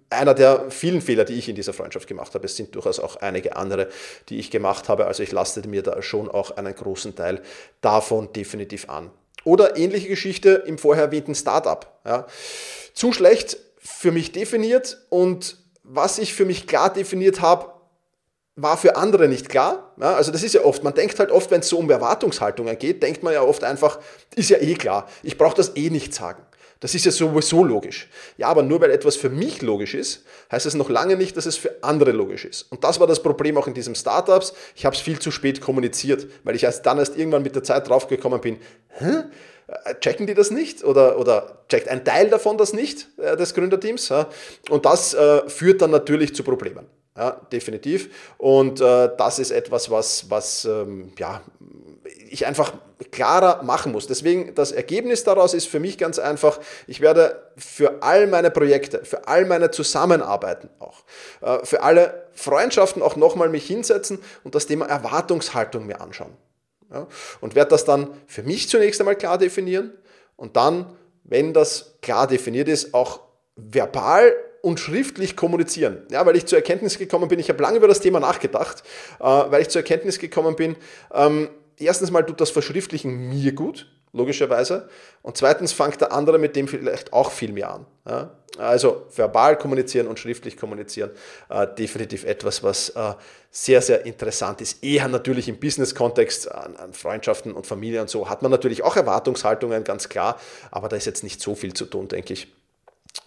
einer 0.09 0.33
der 0.33 0.69
vielen 0.69 1.01
Fehler, 1.01 1.23
die 1.23 1.35
ich 1.35 1.47
in 1.47 1.55
dieser 1.55 1.71
Freundschaft 1.71 2.09
gemacht 2.09 2.35
habe. 2.35 2.45
Es 2.45 2.57
sind 2.57 2.75
durchaus 2.75 2.99
auch 2.99 3.15
einige 3.15 3.55
andere, 3.55 3.87
die 4.27 4.39
ich 4.39 4.51
gemacht 4.51 4.89
habe. 4.89 5.07
Also 5.07 5.23
ich 5.23 5.31
lastete 5.31 5.69
mir 5.69 5.83
da 5.83 6.01
schon 6.01 6.29
auch 6.29 6.51
einen 6.57 6.75
großen 6.75 7.15
Teil 7.15 7.41
davon 7.79 8.33
definitiv 8.33 8.89
an. 8.89 9.09
Oder 9.45 9.77
ähnliche 9.77 10.09
Geschichte 10.09 10.63
im 10.65 10.77
vorher 10.77 11.05
erwähnten 11.05 11.33
Startup. 11.33 11.97
Ja. 12.05 12.27
Zu 12.93 13.13
schlecht 13.13 13.57
für 13.83 14.11
mich 14.11 14.31
definiert 14.31 15.05
und 15.09 15.57
was 15.83 16.19
ich 16.19 16.33
für 16.33 16.45
mich 16.45 16.67
klar 16.67 16.93
definiert 16.93 17.41
habe, 17.41 17.71
war 18.55 18.77
für 18.77 18.95
andere 18.95 19.27
nicht 19.27 19.49
klar. 19.49 19.93
Ja, 19.99 20.13
also 20.13 20.31
das 20.31 20.43
ist 20.43 20.53
ja 20.53 20.61
oft, 20.61 20.83
man 20.83 20.93
denkt 20.93 21.17
halt 21.19 21.31
oft, 21.31 21.49
wenn 21.49 21.61
es 21.61 21.69
so 21.69 21.79
um 21.79 21.89
Erwartungshaltungen 21.89 22.77
geht, 22.77 23.01
denkt 23.01 23.23
man 23.23 23.33
ja 23.33 23.41
oft 23.41 23.63
einfach, 23.63 23.99
ist 24.35 24.49
ja 24.49 24.59
eh 24.59 24.75
klar, 24.75 25.07
ich 25.23 25.37
brauche 25.37 25.55
das 25.55 25.75
eh 25.75 25.89
nicht 25.89 26.13
sagen. 26.13 26.43
Das 26.81 26.95
ist 26.95 27.05
ja 27.05 27.11
sowieso 27.11 27.63
logisch. 27.63 28.09
Ja, 28.37 28.47
aber 28.47 28.63
nur 28.63 28.81
weil 28.81 28.89
etwas 28.89 29.15
für 29.15 29.29
mich 29.29 29.61
logisch 29.61 29.93
ist, 29.93 30.25
heißt 30.51 30.65
es 30.65 30.73
noch 30.73 30.89
lange 30.89 31.15
nicht, 31.15 31.37
dass 31.37 31.45
es 31.45 31.55
für 31.55 31.75
andere 31.83 32.11
logisch 32.11 32.43
ist. 32.43 32.63
Und 32.71 32.83
das 32.83 32.99
war 32.99 33.05
das 33.05 33.21
Problem 33.21 33.55
auch 33.55 33.67
in 33.67 33.75
diesem 33.75 33.93
Startups. 33.93 34.53
Ich 34.75 34.83
habe 34.83 34.95
es 34.95 35.01
viel 35.01 35.19
zu 35.19 35.29
spät 35.29 35.61
kommuniziert, 35.61 36.27
weil 36.43 36.55
ich 36.55 36.63
erst 36.63 36.83
dann 36.87 36.97
erst 36.97 37.15
irgendwann 37.15 37.43
mit 37.43 37.55
der 37.55 37.63
Zeit 37.63 37.87
draufgekommen 37.87 38.41
bin, 38.41 38.57
hä? 38.89 39.23
Äh, 39.67 39.95
checken 39.99 40.25
die 40.25 40.33
das 40.33 40.49
nicht 40.49 40.83
oder, 40.83 41.19
oder 41.19 41.63
checkt 41.69 41.87
ein 41.87 42.03
Teil 42.03 42.29
davon 42.29 42.57
das 42.57 42.73
nicht, 42.73 43.07
äh, 43.19 43.37
des 43.37 43.53
Gründerteams. 43.53 44.11
Und 44.69 44.85
das 44.85 45.13
äh, 45.13 45.47
führt 45.47 45.83
dann 45.83 45.91
natürlich 45.91 46.33
zu 46.33 46.43
Problemen. 46.43 46.87
Ja, 47.17 47.31
definitiv. 47.51 48.09
Und 48.37 48.79
äh, 48.79 49.09
das 49.17 49.37
ist 49.39 49.51
etwas, 49.51 49.91
was, 49.91 50.29
was 50.29 50.63
ähm, 50.63 51.11
ja, 51.17 51.41
ich 52.29 52.45
einfach 52.45 52.73
klarer 53.11 53.63
machen 53.63 53.91
muss. 53.91 54.07
Deswegen, 54.07 54.55
das 54.55 54.71
Ergebnis 54.71 55.25
daraus 55.25 55.53
ist 55.53 55.67
für 55.67 55.81
mich 55.81 55.97
ganz 55.97 56.19
einfach, 56.19 56.59
ich 56.87 57.01
werde 57.01 57.51
für 57.57 58.01
all 58.01 58.27
meine 58.27 58.49
Projekte, 58.49 59.03
für 59.03 59.27
all 59.27 59.45
meine 59.45 59.71
Zusammenarbeiten 59.71 60.69
auch, 60.79 61.03
äh, 61.41 61.65
für 61.65 61.83
alle 61.83 62.27
Freundschaften 62.33 63.01
auch 63.01 63.17
nochmal 63.17 63.49
mich 63.49 63.67
hinsetzen 63.67 64.19
und 64.45 64.55
das 64.55 64.67
Thema 64.67 64.85
Erwartungshaltung 64.85 65.85
mir 65.85 65.99
anschauen. 65.99 66.31
Ja? 66.91 67.07
Und 67.41 67.55
werde 67.55 67.71
das 67.71 67.83
dann 67.83 68.07
für 68.27 68.43
mich 68.43 68.69
zunächst 68.69 69.01
einmal 69.01 69.17
klar 69.17 69.37
definieren 69.37 69.91
und 70.37 70.55
dann, 70.55 70.95
wenn 71.25 71.53
das 71.53 71.97
klar 72.01 72.27
definiert 72.27 72.69
ist, 72.69 72.93
auch 72.93 73.19
verbal 73.57 74.33
und 74.61 74.79
schriftlich 74.79 75.35
kommunizieren. 75.35 76.03
Ja, 76.09 76.25
weil 76.25 76.35
ich 76.35 76.45
zur 76.45 76.57
Erkenntnis 76.57 76.97
gekommen 76.97 77.27
bin, 77.27 77.39
ich 77.39 77.49
habe 77.49 77.61
lange 77.61 77.77
über 77.77 77.87
das 77.87 77.99
Thema 77.99 78.19
nachgedacht, 78.19 78.83
äh, 79.19 79.23
weil 79.23 79.61
ich 79.61 79.69
zur 79.69 79.81
Erkenntnis 79.81 80.19
gekommen 80.19 80.55
bin, 80.55 80.75
ähm, 81.13 81.49
erstens 81.77 82.11
mal 82.11 82.23
tut 82.23 82.39
das 82.39 82.51
Verschriftlichen 82.51 83.29
mir 83.29 83.53
gut, 83.53 83.87
logischerweise. 84.13 84.89
Und 85.21 85.37
zweitens 85.37 85.73
fängt 85.73 86.01
der 86.01 86.11
andere 86.11 86.37
mit 86.37 86.55
dem 86.55 86.67
vielleicht 86.67 87.13
auch 87.13 87.31
viel 87.31 87.51
mehr 87.51 87.71
an. 87.71 87.85
Ja? 88.07 88.31
Also 88.57 89.07
verbal 89.15 89.57
kommunizieren 89.57 90.07
und 90.07 90.19
schriftlich 90.19 90.57
kommunizieren, 90.57 91.11
äh, 91.49 91.65
definitiv 91.67 92.25
etwas, 92.25 92.61
was 92.63 92.89
äh, 92.89 93.13
sehr, 93.49 93.81
sehr 93.81 94.05
interessant 94.05 94.61
ist. 94.61 94.83
Eher 94.83 95.07
natürlich 95.07 95.47
im 95.47 95.59
Business-Kontext, 95.59 96.51
an, 96.51 96.75
an, 96.75 96.93
Freundschaften 96.93 97.53
und 97.53 97.65
Familie 97.65 98.01
und 98.01 98.09
so, 98.09 98.29
hat 98.29 98.41
man 98.41 98.51
natürlich 98.51 98.83
auch 98.83 98.97
Erwartungshaltungen, 98.97 99.85
ganz 99.85 100.09
klar, 100.09 100.37
aber 100.69 100.89
da 100.89 100.97
ist 100.97 101.05
jetzt 101.05 101.23
nicht 101.23 101.41
so 101.41 101.55
viel 101.55 101.73
zu 101.73 101.85
tun, 101.85 102.09
denke 102.09 102.33
ich 102.33 102.47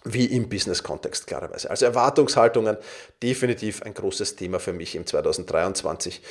wie 0.03 0.25
im 0.25 0.49
Business-Kontext 0.49 1.27
klarerweise. 1.27 1.69
Also 1.69 1.85
Erwartungshaltungen 1.85 2.77
definitiv 3.21 3.81
ein 3.81 3.93
großes 3.93 4.35
Thema 4.35 4.59
für 4.59 4.73
mich 4.73 4.95
im 4.95 5.05
2023. 5.05 6.21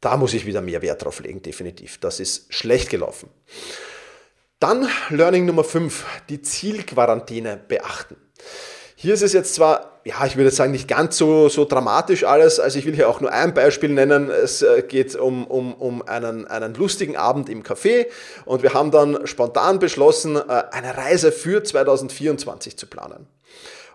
Da 0.00 0.16
muss 0.16 0.34
ich 0.34 0.46
wieder 0.46 0.60
mehr 0.60 0.82
Wert 0.82 1.04
drauf 1.04 1.20
legen, 1.20 1.42
definitiv. 1.42 1.98
Das 1.98 2.20
ist 2.20 2.52
schlecht 2.52 2.90
gelaufen. 2.90 3.28
Dann 4.58 4.88
Learning 5.08 5.46
Nummer 5.46 5.64
5, 5.64 6.04
die 6.28 6.42
Zielquarantäne 6.42 7.56
beachten. 7.56 8.16
Hier 9.02 9.14
ist 9.14 9.22
es 9.22 9.32
jetzt 9.32 9.54
zwar, 9.54 9.98
ja, 10.04 10.26
ich 10.26 10.36
würde 10.36 10.50
sagen, 10.50 10.72
nicht 10.72 10.86
ganz 10.86 11.16
so, 11.16 11.48
so 11.48 11.64
dramatisch 11.64 12.24
alles. 12.24 12.60
Also 12.60 12.78
ich 12.78 12.84
will 12.84 12.94
hier 12.94 13.08
auch 13.08 13.22
nur 13.22 13.32
ein 13.32 13.54
Beispiel 13.54 13.88
nennen. 13.88 14.28
Es 14.28 14.60
äh, 14.60 14.82
geht 14.86 15.16
um, 15.16 15.46
um, 15.46 15.72
um 15.72 16.02
einen, 16.06 16.46
einen 16.46 16.74
lustigen 16.74 17.16
Abend 17.16 17.48
im 17.48 17.62
Café 17.62 18.08
und 18.44 18.62
wir 18.62 18.74
haben 18.74 18.90
dann 18.90 19.26
spontan 19.26 19.78
beschlossen, 19.78 20.36
äh, 20.36 20.64
eine 20.72 20.98
Reise 20.98 21.32
für 21.32 21.64
2024 21.64 22.76
zu 22.76 22.86
planen 22.88 23.26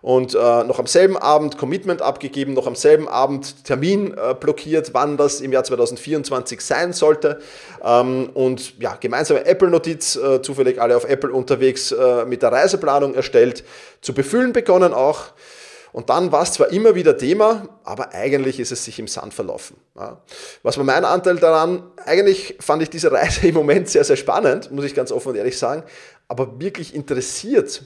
und 0.05 0.35
äh, 0.35 0.63
noch 0.65 0.77
am 0.77 0.85
selben 0.85 1.17
Abend 1.17 1.57
Commitment 1.57 2.03
abgegeben, 2.03 2.53
noch 2.53 2.67
am 2.67 2.75
selben 2.75 3.07
Abend 3.07 3.65
Termin 3.65 4.13
äh, 4.15 4.35
blockiert, 4.35 4.91
wann 4.93 5.17
das 5.17 5.41
im 5.41 5.51
Jahr 5.51 5.63
2024 5.63 6.61
sein 6.61 6.93
sollte. 6.93 7.39
Ähm, 7.83 8.29
und 8.35 8.79
ja, 8.79 8.97
gemeinsame 8.99 9.47
Apple-Notiz, 9.47 10.15
äh, 10.15 10.43
zufällig 10.43 10.79
alle 10.79 10.95
auf 10.95 11.05
Apple 11.05 11.31
unterwegs, 11.31 11.91
äh, 11.91 12.23
mit 12.25 12.43
der 12.43 12.51
Reiseplanung 12.51 13.15
erstellt, 13.15 13.63
zu 14.01 14.13
befüllen 14.13 14.53
begonnen 14.53 14.93
auch. 14.93 15.29
Und 15.91 16.11
dann 16.11 16.31
war 16.31 16.43
es 16.43 16.51
zwar 16.51 16.71
immer 16.71 16.93
wieder 16.93 17.17
Thema, 17.17 17.67
aber 17.83 18.13
eigentlich 18.13 18.59
ist 18.59 18.71
es 18.71 18.85
sich 18.85 18.99
im 18.99 19.07
Sand 19.07 19.33
verlaufen. 19.33 19.75
Ja. 19.97 20.21
Was 20.61 20.77
war 20.77 20.83
mein 20.83 21.03
Anteil 21.03 21.37
daran? 21.37 21.81
Eigentlich 22.05 22.57
fand 22.59 22.83
ich 22.83 22.91
diese 22.91 23.11
Reise 23.11 23.47
im 23.47 23.55
Moment 23.55 23.89
sehr, 23.89 24.03
sehr 24.03 24.17
spannend, 24.17 24.69
muss 24.71 24.85
ich 24.85 24.93
ganz 24.93 25.11
offen 25.11 25.29
und 25.29 25.35
ehrlich 25.35 25.57
sagen. 25.57 25.81
Aber 26.27 26.59
wirklich 26.59 26.93
interessiert 26.93 27.81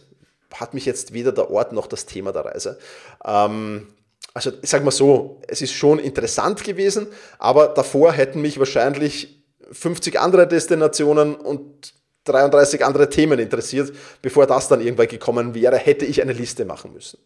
hat 0.54 0.74
mich 0.74 0.86
jetzt 0.86 1.14
weder 1.14 1.32
der 1.32 1.52
Ort 1.52 1.74
noch 1.74 1.88
das 1.88 2.06
Thema 2.06 2.32
der 2.32 2.46
Reise. 2.46 2.80
Ähm, 3.26 3.88
also 4.34 4.52
ich 4.62 4.70
sage 4.70 4.84
mal 4.84 4.92
so, 4.92 5.42
es 5.48 5.62
ist 5.62 5.74
schon 5.74 6.00
interessant 6.00 6.64
gewesen, 6.64 7.08
aber 7.40 7.68
davor 7.68 8.12
hätten 8.14 8.42
mich 8.42 8.60
wahrscheinlich 8.60 9.44
50 9.72 10.20
andere 10.20 10.48
Destinationen 10.48 11.36
und 11.36 11.94
33 12.26 12.86
andere 12.86 13.10
Themen 13.10 13.40
interessiert, 13.40 13.94
bevor 14.22 14.46
das 14.46 14.68
dann 14.68 14.82
irgendwann 14.82 15.08
gekommen 15.08 15.56
wäre, 15.56 15.78
hätte 15.78 16.06
ich 16.06 16.22
eine 16.22 16.34
Liste 16.34 16.66
machen 16.66 16.94
müssen. 16.94 17.18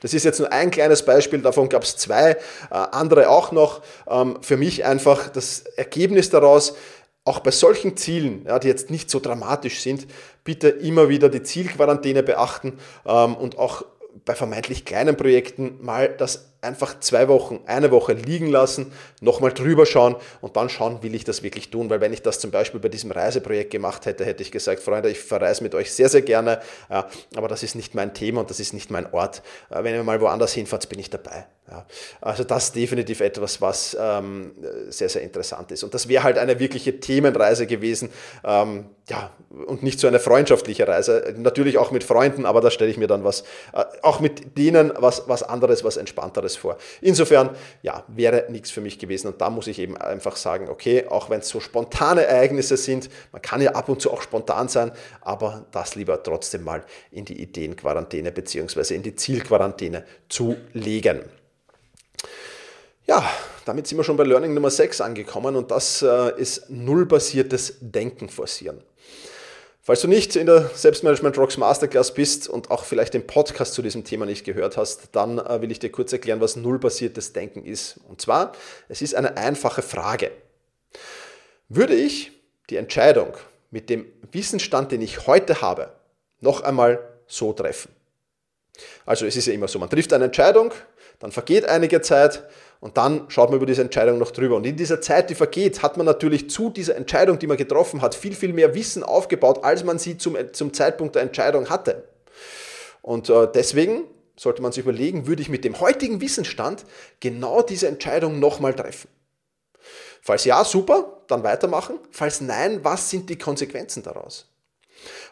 Das 0.00 0.14
ist 0.14 0.24
jetzt 0.24 0.38
nur 0.38 0.50
ein 0.52 0.70
kleines 0.70 1.04
Beispiel, 1.04 1.40
davon 1.42 1.68
gab 1.68 1.82
es 1.82 1.96
zwei, 1.96 2.30
äh, 2.30 2.36
andere 2.70 3.28
auch 3.28 3.52
noch. 3.52 3.82
Ähm, 4.08 4.38
für 4.40 4.56
mich 4.56 4.84
einfach 4.84 5.28
das 5.28 5.60
Ergebnis 5.76 6.30
daraus, 6.30 6.74
auch 7.24 7.40
bei 7.40 7.50
solchen 7.50 7.96
Zielen, 7.96 8.46
die 8.62 8.68
jetzt 8.68 8.88
nicht 8.88 9.10
so 9.10 9.18
dramatisch 9.18 9.80
sind, 9.80 10.06
bitte 10.46 10.68
immer 10.68 11.10
wieder 11.10 11.28
die 11.28 11.42
Zielquarantäne 11.42 12.22
beachten 12.22 12.78
ähm, 13.04 13.34
und 13.36 13.58
auch 13.58 13.84
bei 14.24 14.34
vermeintlich 14.34 14.86
kleinen 14.86 15.16
Projekten 15.16 15.76
mal 15.82 16.08
das 16.08 16.55
einfach 16.66 17.00
zwei 17.00 17.28
Wochen, 17.28 17.60
eine 17.66 17.90
Woche 17.90 18.12
liegen 18.12 18.48
lassen, 18.48 18.92
nochmal 19.20 19.52
drüber 19.52 19.86
schauen 19.86 20.16
und 20.40 20.56
dann 20.56 20.68
schauen, 20.68 21.02
will 21.02 21.14
ich 21.14 21.24
das 21.24 21.42
wirklich 21.42 21.70
tun. 21.70 21.88
Weil 21.88 22.00
wenn 22.00 22.12
ich 22.12 22.22
das 22.22 22.40
zum 22.40 22.50
Beispiel 22.50 22.80
bei 22.80 22.88
diesem 22.88 23.10
Reiseprojekt 23.10 23.70
gemacht 23.70 24.06
hätte, 24.06 24.24
hätte 24.24 24.42
ich 24.42 24.50
gesagt, 24.50 24.80
Freunde, 24.80 25.10
ich 25.10 25.20
verreise 25.20 25.62
mit 25.62 25.74
euch 25.74 25.92
sehr, 25.92 26.08
sehr 26.08 26.22
gerne, 26.22 26.60
aber 26.88 27.48
das 27.48 27.62
ist 27.62 27.74
nicht 27.74 27.94
mein 27.94 28.12
Thema 28.12 28.40
und 28.40 28.50
das 28.50 28.60
ist 28.60 28.74
nicht 28.74 28.90
mein 28.90 29.12
Ort. 29.12 29.42
Äh, 29.70 29.82
wenn 29.84 29.94
ihr 29.94 30.02
mal 30.02 30.20
woanders 30.20 30.52
hinfahrt, 30.52 30.88
bin 30.88 30.98
ich 30.98 31.10
dabei. 31.10 31.46
Also 32.20 32.44
das 32.44 32.66
ist 32.66 32.76
definitiv 32.76 33.20
etwas, 33.20 33.60
was 33.60 33.96
ähm, 34.00 34.52
sehr, 34.88 35.08
sehr 35.08 35.22
interessant 35.22 35.72
ist. 35.72 35.82
Und 35.82 35.94
das 35.94 36.08
wäre 36.08 36.22
halt 36.22 36.38
eine 36.38 36.60
wirkliche 36.60 37.00
Themenreise 37.00 37.66
gewesen, 37.66 38.10
ähm, 38.44 38.86
ja, 39.08 39.30
und 39.66 39.82
nicht 39.82 40.00
so 40.00 40.06
eine 40.06 40.18
freundschaftliche 40.18 40.86
Reise. 40.86 41.34
Natürlich 41.36 41.78
auch 41.78 41.90
mit 41.90 42.04
Freunden, 42.04 42.44
aber 42.44 42.60
da 42.60 42.70
stelle 42.70 42.90
ich 42.90 42.98
mir 42.98 43.06
dann 43.06 43.24
was, 43.24 43.42
äh, 43.72 43.84
auch 44.02 44.20
mit 44.20 44.56
denen 44.58 44.92
was, 44.96 45.28
was 45.28 45.42
anderes, 45.42 45.84
was 45.84 45.96
entspannteres 45.96 46.55
vor. 46.56 46.78
Insofern, 47.00 47.50
ja, 47.82 48.04
wäre 48.08 48.46
nichts 48.50 48.70
für 48.70 48.80
mich 48.80 48.98
gewesen. 48.98 49.28
Und 49.28 49.40
da 49.40 49.50
muss 49.50 49.66
ich 49.66 49.78
eben 49.78 49.96
einfach 49.96 50.36
sagen, 50.36 50.68
okay, 50.68 51.06
auch 51.08 51.30
wenn 51.30 51.40
es 51.40 51.48
so 51.48 51.60
spontane 51.60 52.24
Ereignisse 52.24 52.76
sind, 52.76 53.08
man 53.32 53.42
kann 53.42 53.60
ja 53.60 53.72
ab 53.72 53.88
und 53.88 54.00
zu 54.00 54.12
auch 54.12 54.22
spontan 54.22 54.68
sein, 54.68 54.92
aber 55.20 55.66
das 55.72 55.94
lieber 55.94 56.22
trotzdem 56.22 56.64
mal 56.64 56.84
in 57.10 57.24
die 57.24 57.40
Ideenquarantäne 57.40 58.32
bzw. 58.32 58.94
in 58.94 59.02
die 59.02 59.14
Zielquarantäne 59.14 60.04
zu 60.28 60.56
legen. 60.72 61.22
Ja, 63.06 63.24
damit 63.64 63.86
sind 63.86 63.98
wir 63.98 64.04
schon 64.04 64.16
bei 64.16 64.24
Learning 64.24 64.52
Nummer 64.52 64.70
6 64.70 65.00
angekommen 65.00 65.54
und 65.54 65.70
das 65.70 66.02
äh, 66.02 66.40
ist 66.40 66.68
nullbasiertes 66.70 67.76
Denken 67.80 68.28
forcieren. 68.28 68.82
Falls 69.86 70.00
du 70.00 70.08
nicht 70.08 70.34
in 70.34 70.46
der 70.46 70.68
Selbstmanagement 70.74 71.38
Rocks 71.38 71.58
Masterclass 71.58 72.12
bist 72.12 72.48
und 72.48 72.72
auch 72.72 72.82
vielleicht 72.82 73.14
den 73.14 73.24
Podcast 73.24 73.72
zu 73.72 73.82
diesem 73.82 74.02
Thema 74.02 74.26
nicht 74.26 74.44
gehört 74.44 74.76
hast, 74.76 75.10
dann 75.12 75.38
äh, 75.38 75.62
will 75.62 75.70
ich 75.70 75.78
dir 75.78 75.92
kurz 75.92 76.12
erklären, 76.12 76.40
was 76.40 76.56
nullbasiertes 76.56 77.34
Denken 77.34 77.64
ist. 77.64 78.00
Und 78.08 78.20
zwar, 78.20 78.50
es 78.88 79.00
ist 79.00 79.14
eine 79.14 79.36
einfache 79.36 79.82
Frage. 79.82 80.32
Würde 81.68 81.94
ich 81.94 82.32
die 82.68 82.78
Entscheidung 82.78 83.34
mit 83.70 83.88
dem 83.88 84.06
Wissensstand, 84.32 84.90
den 84.90 85.02
ich 85.02 85.28
heute 85.28 85.62
habe, 85.62 85.92
noch 86.40 86.62
einmal 86.62 86.98
so 87.28 87.52
treffen? 87.52 87.92
Also 89.04 89.24
es 89.24 89.36
ist 89.36 89.46
ja 89.46 89.52
immer 89.52 89.68
so, 89.68 89.78
man 89.78 89.88
trifft 89.88 90.12
eine 90.12 90.24
Entscheidung, 90.24 90.72
dann 91.20 91.30
vergeht 91.30 91.64
einige 91.64 92.00
Zeit 92.00 92.42
und 92.80 92.96
dann 92.96 93.24
schaut 93.28 93.50
man 93.50 93.56
über 93.56 93.66
diese 93.66 93.82
Entscheidung 93.82 94.18
noch 94.18 94.30
drüber. 94.30 94.56
Und 94.56 94.66
in 94.66 94.76
dieser 94.76 95.00
Zeit, 95.00 95.30
die 95.30 95.34
vergeht, 95.34 95.82
hat 95.82 95.96
man 95.96 96.06
natürlich 96.06 96.50
zu 96.50 96.70
dieser 96.70 96.96
Entscheidung, 96.96 97.38
die 97.38 97.46
man 97.46 97.56
getroffen 97.56 98.02
hat, 98.02 98.14
viel, 98.14 98.34
viel 98.34 98.52
mehr 98.52 98.74
Wissen 98.74 99.02
aufgebaut, 99.02 99.64
als 99.64 99.84
man 99.84 99.98
sie 99.98 100.18
zum, 100.18 100.36
zum 100.52 100.72
Zeitpunkt 100.72 101.14
der 101.14 101.22
Entscheidung 101.22 101.70
hatte. 101.70 102.04
Und 103.02 103.30
äh, 103.30 103.48
deswegen 103.52 104.04
sollte 104.36 104.62
man 104.62 104.72
sich 104.72 104.82
überlegen, 104.82 105.26
würde 105.26 105.42
ich 105.42 105.48
mit 105.48 105.64
dem 105.64 105.80
heutigen 105.80 106.20
Wissensstand 106.20 106.84
genau 107.20 107.62
diese 107.62 107.88
Entscheidung 107.88 108.38
nochmal 108.38 108.74
treffen? 108.74 109.08
Falls 110.20 110.44
ja, 110.44 110.64
super, 110.64 111.22
dann 111.28 111.44
weitermachen. 111.44 111.98
Falls 112.10 112.40
nein, 112.40 112.80
was 112.82 113.10
sind 113.10 113.30
die 113.30 113.38
Konsequenzen 113.38 114.02
daraus? 114.02 114.48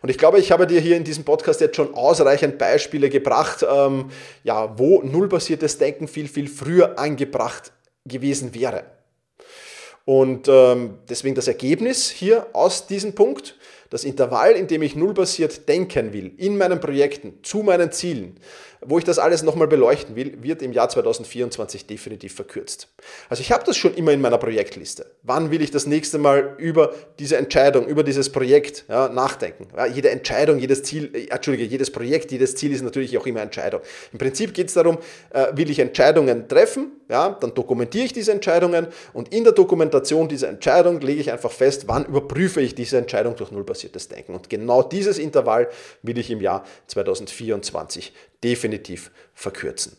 Und 0.03 0.09
ich 0.09 0.19
glaube, 0.19 0.39
ich 0.39 0.53
habe 0.53 0.67
dir 0.67 0.81
hier 0.81 0.97
in 0.97 1.05
diesem 1.05 1.25
Podcast 1.25 1.61
jetzt 1.61 1.77
schon 1.77 1.95
ausreichend 1.95 2.59
Beispiele 2.59 3.09
gebracht, 3.09 3.65
ähm, 3.69 4.11
ja, 4.43 4.79
wo 4.79 5.03
nullbasiertes 5.03 5.79
Denken 5.79 6.09
viel, 6.09 6.29
viel 6.29 6.49
früher 6.49 6.99
angebracht 6.99 7.73
gewesen 8.05 8.55
wäre. 8.55 8.85
Und 10.05 10.49
ähm, 10.49 10.99
deswegen 11.09 11.35
das 11.35 11.49
Ergebnis 11.49 12.11
hier 12.11 12.47
aus 12.53 12.87
diesem 12.87 13.15
Punkt, 13.15 13.57
das 13.95 14.03
Intervall, 14.03 14.55
in 14.55 14.67
dem 14.67 14.83
ich 14.83 14.97
nullbasiert 14.97 15.69
denken 15.69 16.13
will, 16.13 16.33
in 16.37 16.59
meinen 16.59 16.81
Projekten, 16.81 17.39
zu 17.45 17.59
meinen 17.59 17.93
Zielen, 17.93 18.41
wo 18.87 18.99
ich 18.99 19.05
das 19.05 19.19
alles 19.19 19.43
nochmal 19.43 19.69
beleuchten 19.69 20.17
will, 20.17 20.43
wird 20.43 20.63
im 20.63 20.73
Jahr 20.73 20.89
2024 20.89 21.87
definitiv 21.87 22.35
verkürzt. 22.35 22.89
Also 23.29 23.41
ich 23.41 23.53
habe 23.53 23.65
das 23.65 23.77
schon 23.77 23.95
immer 23.95 24.13
in 24.13 24.21
meiner 24.21 24.39
Projektliste. 24.39 25.07
Wann 25.23 25.51
will 25.51 25.63
ich 25.63 25.71
das 25.71 25.87
nächste 25.87 26.19
Mal 26.19 26.55
über 26.59 26.93
diese 27.19 27.37
Entscheidung, 27.37 27.87
über 27.87 28.03
dieses 28.03 28.31
Projekt 28.31 28.85
ja, 28.89 29.09
nachdenken? 29.09 29.69
Ja, 29.77 29.87
jede 29.87 30.11
Entscheidung, 30.11 30.59
jedes 30.59 30.83
Ziel, 30.83 31.11
äh, 31.15 31.27
Entschuldige, 31.29 31.65
jedes 31.65 31.91
Projekt, 31.91 32.33
jedes 32.33 32.57
Ziel 32.57 32.73
ist 32.73 32.83
natürlich 32.83 33.17
auch 33.17 33.27
immer 33.27 33.41
Entscheidung. 33.41 33.81
Im 34.13 34.19
Prinzip 34.19 34.53
geht 34.53 34.69
es 34.69 34.75
darum, 34.75 34.99
äh, 35.31 35.47
will 35.55 35.71
ich 35.71 35.79
Entscheidungen 35.79 36.49
treffen, 36.49 36.93
ja, 37.09 37.31
dann 37.41 37.55
dokumentiere 37.55 38.07
ich 38.07 38.13
diese 38.13 38.33
Entscheidungen 38.33 38.89
und 39.13 39.33
in 39.33 39.45
der 39.45 39.53
Dokumentation 39.53 40.29
dieser 40.29 40.49
Entscheidung 40.49 41.01
lege 41.01 41.21
ich 41.21 41.31
einfach 41.31 41.53
fest, 41.53 41.85
wann 41.87 42.05
überprüfe 42.07 42.61
ich 42.61 42.75
diese 42.75 42.99
Entscheidung 42.99 43.37
durch 43.37 43.53
nullbasiertes 43.85 44.09
Denken. 44.09 44.35
Und 44.35 44.49
genau 44.51 44.83
dieses 44.83 45.19
Intervall 45.19 45.69
will 46.03 46.19
ich 46.19 46.31
im 46.31 46.41
Jahr 46.41 46.65
2024 46.87 48.13
definitiv 48.43 49.11
verkürzen. 49.35 49.97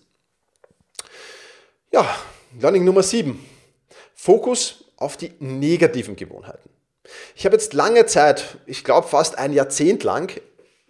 Ja, 1.91 2.07
Learning 2.59 2.83
Nummer 2.83 3.03
7. 3.03 3.43
Fokus 4.13 4.85
auf 4.97 5.17
die 5.17 5.33
negativen 5.39 6.15
Gewohnheiten. 6.15 6.69
Ich 7.35 7.45
habe 7.45 7.55
jetzt 7.55 7.73
lange 7.73 8.05
Zeit, 8.07 8.57
ich 8.65 8.83
glaube 8.83 9.07
fast 9.07 9.37
ein 9.37 9.53
Jahrzehnt 9.53 10.03
lang, 10.03 10.31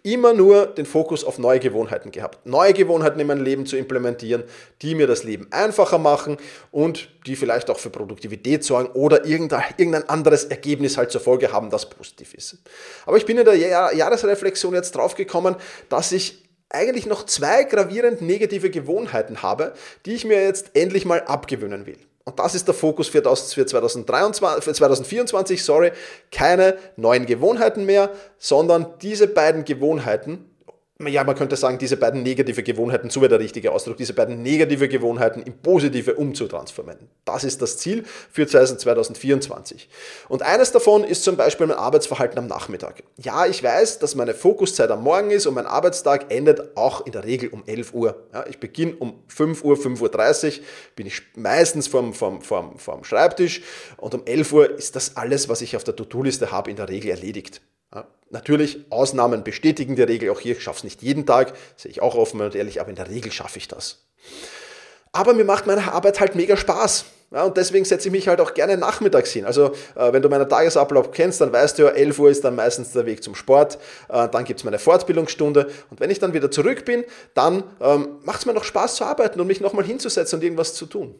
immer 0.06 0.32
nur 0.32 0.66
den 0.66 0.86
Fokus 0.86 1.24
auf 1.24 1.38
neue 1.38 1.58
Gewohnheiten 1.58 2.12
gehabt. 2.12 2.46
Neue 2.46 2.72
Gewohnheiten 2.72 3.18
in 3.18 3.26
mein 3.26 3.40
Leben 3.40 3.66
zu 3.66 3.76
implementieren, 3.76 4.44
die 4.80 4.94
mir 4.94 5.08
das 5.08 5.24
Leben 5.24 5.48
einfacher 5.50 5.98
machen 5.98 6.36
und 6.70 7.08
die 7.26 7.34
vielleicht 7.34 7.68
auch 7.70 7.78
für 7.80 7.90
Produktivität 7.90 8.62
sorgen 8.62 8.90
oder 8.92 9.24
irgendein 9.24 10.08
anderes 10.08 10.44
Ergebnis 10.44 10.96
halt 10.96 11.10
zur 11.10 11.20
Folge 11.20 11.52
haben, 11.52 11.70
das 11.70 11.90
positiv 11.90 12.34
ist. 12.34 12.58
Aber 13.04 13.16
ich 13.16 13.26
bin 13.26 13.36
in 13.36 13.44
der 13.44 13.56
Jahresreflexion 13.56 14.74
jetzt 14.74 14.94
drauf 14.94 15.16
gekommen, 15.16 15.56
dass 15.88 16.12
ich 16.12 16.44
eigentlich 16.68 17.06
noch 17.06 17.26
zwei 17.26 17.64
gravierend 17.64 18.22
negative 18.22 18.70
Gewohnheiten 18.70 19.42
habe, 19.42 19.74
die 20.04 20.14
ich 20.14 20.24
mir 20.24 20.40
jetzt 20.40 20.70
endlich 20.74 21.04
mal 21.04 21.22
abgewöhnen 21.22 21.84
will. 21.84 21.98
Und 22.28 22.40
das 22.40 22.56
ist 22.56 22.66
der 22.66 22.74
Fokus 22.74 23.06
für, 23.06 23.22
das, 23.22 23.54
für, 23.54 23.64
2023, 23.64 24.64
für 24.64 24.74
2024, 24.74 25.62
sorry, 25.62 25.92
keine 26.32 26.76
neuen 26.96 27.24
Gewohnheiten 27.24 27.86
mehr, 27.86 28.10
sondern 28.36 28.94
diese 29.00 29.28
beiden 29.28 29.64
Gewohnheiten 29.64 30.50
ja, 31.04 31.24
man 31.24 31.36
könnte 31.36 31.56
sagen, 31.56 31.76
diese 31.76 31.98
beiden 31.98 32.22
negative 32.22 32.62
Gewohnheiten, 32.62 33.10
so 33.10 33.20
wäre 33.20 33.28
der 33.28 33.40
richtige 33.40 33.70
Ausdruck, 33.70 33.98
diese 33.98 34.14
beiden 34.14 34.42
negative 34.42 34.88
Gewohnheiten 34.88 35.42
in 35.42 35.58
positive 35.58 36.14
umzutransformieren. 36.14 37.10
Das 37.26 37.44
ist 37.44 37.60
das 37.60 37.76
Ziel 37.76 38.04
für 38.32 38.46
2024. 38.46 39.90
Und 40.28 40.42
eines 40.42 40.72
davon 40.72 41.04
ist 41.04 41.22
zum 41.22 41.36
Beispiel 41.36 41.66
mein 41.66 41.76
Arbeitsverhalten 41.76 42.38
am 42.38 42.46
Nachmittag. 42.46 43.02
Ja, 43.18 43.44
ich 43.44 43.62
weiß, 43.62 43.98
dass 43.98 44.14
meine 44.14 44.32
Fokuszeit 44.32 44.90
am 44.90 45.02
Morgen 45.02 45.30
ist 45.30 45.46
und 45.46 45.52
mein 45.52 45.66
Arbeitstag 45.66 46.32
endet 46.32 46.76
auch 46.78 47.04
in 47.04 47.12
der 47.12 47.24
Regel 47.24 47.50
um 47.50 47.62
11 47.66 47.92
Uhr. 47.92 48.26
Ja, 48.32 48.46
ich 48.48 48.58
beginne 48.58 48.94
um 48.98 49.22
5 49.28 49.64
Uhr, 49.64 49.76
5.30 49.76 50.46
Uhr, 50.46 50.64
bin 50.96 51.06
ich 51.06 51.20
meistens 51.34 51.88
vorm, 51.88 52.14
vorm, 52.14 52.40
vorm, 52.40 52.78
vorm 52.78 53.04
Schreibtisch 53.04 53.60
und 53.98 54.14
um 54.14 54.24
11 54.24 54.52
Uhr 54.54 54.78
ist 54.78 54.96
das 54.96 55.18
alles, 55.18 55.50
was 55.50 55.60
ich 55.60 55.76
auf 55.76 55.84
der 55.84 55.94
To-Do-Liste 55.94 56.52
habe, 56.52 56.70
in 56.70 56.76
der 56.76 56.88
Regel 56.88 57.10
erledigt. 57.10 57.60
Natürlich, 58.30 58.90
Ausnahmen 58.90 59.44
bestätigen 59.44 59.94
die 59.94 60.02
Regel. 60.02 60.30
Auch 60.30 60.40
hier, 60.40 60.56
ich 60.56 60.62
schaffe 60.62 60.78
es 60.78 60.84
nicht 60.84 61.02
jeden 61.02 61.26
Tag, 61.26 61.54
sehe 61.76 61.90
ich 61.90 62.02
auch 62.02 62.16
offen 62.16 62.40
und 62.40 62.54
ehrlich, 62.54 62.80
aber 62.80 62.90
in 62.90 62.96
der 62.96 63.08
Regel 63.08 63.30
schaffe 63.30 63.58
ich 63.58 63.68
das. 63.68 64.04
Aber 65.16 65.32
mir 65.32 65.44
macht 65.44 65.66
meine 65.66 65.90
Arbeit 65.90 66.20
halt 66.20 66.34
mega 66.34 66.58
Spaß. 66.58 67.06
Ja, 67.32 67.42
und 67.42 67.56
deswegen 67.56 67.84
setze 67.84 68.08
ich 68.08 68.12
mich 68.12 68.28
halt 68.28 68.38
auch 68.40 68.52
gerne 68.52 68.76
nachmittags 68.76 69.32
hin. 69.32 69.46
Also 69.46 69.72
äh, 69.96 70.12
wenn 70.12 70.22
du 70.22 70.28
meinen 70.28 70.48
Tagesablauf 70.48 71.10
kennst, 71.10 71.40
dann 71.40 71.52
weißt 71.52 71.78
du 71.78 71.84
ja, 71.84 71.88
11 71.88 72.18
Uhr 72.18 72.30
ist 72.30 72.44
dann 72.44 72.54
meistens 72.54 72.92
der 72.92 73.04
Weg 73.06 73.22
zum 73.22 73.34
Sport. 73.34 73.78
Äh, 74.08 74.28
dann 74.28 74.44
gibt 74.44 74.60
es 74.60 74.64
meine 74.64 74.78
Fortbildungsstunde. 74.78 75.68
Und 75.90 76.00
wenn 76.00 76.10
ich 76.10 76.20
dann 76.20 76.34
wieder 76.34 76.50
zurück 76.50 76.84
bin, 76.84 77.02
dann 77.34 77.64
ähm, 77.80 78.18
macht 78.24 78.40
es 78.40 78.46
mir 78.46 78.52
noch 78.52 78.62
Spaß 78.62 78.96
zu 78.96 79.04
arbeiten 79.04 79.40
und 79.40 79.46
mich 79.46 79.60
nochmal 79.60 79.84
hinzusetzen 79.84 80.38
und 80.38 80.44
irgendwas 80.44 80.74
zu 80.74 80.84
tun. 80.84 81.14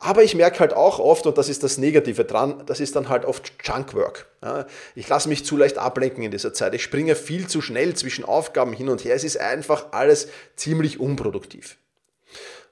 Aber 0.00 0.24
ich 0.24 0.34
merke 0.34 0.58
halt 0.60 0.72
auch 0.72 0.98
oft, 0.98 1.26
und 1.26 1.36
das 1.36 1.50
ist 1.50 1.62
das 1.62 1.76
Negative 1.76 2.24
dran, 2.24 2.64
das 2.66 2.80
ist 2.80 2.96
dann 2.96 3.10
halt 3.10 3.26
oft 3.26 3.52
Junkwork. 3.62 4.26
Ja, 4.42 4.66
ich 4.96 5.08
lasse 5.08 5.28
mich 5.28 5.44
zu 5.44 5.58
leicht 5.58 5.76
ablenken 5.76 6.24
in 6.24 6.30
dieser 6.30 6.54
Zeit. 6.54 6.74
Ich 6.74 6.82
springe 6.82 7.14
viel 7.14 7.46
zu 7.46 7.60
schnell 7.60 7.94
zwischen 7.94 8.24
Aufgaben 8.24 8.72
hin 8.72 8.88
und 8.88 9.04
her. 9.04 9.14
Es 9.14 9.24
ist 9.24 9.38
einfach 9.38 9.92
alles 9.92 10.28
ziemlich 10.56 10.98
unproduktiv. 10.98 11.76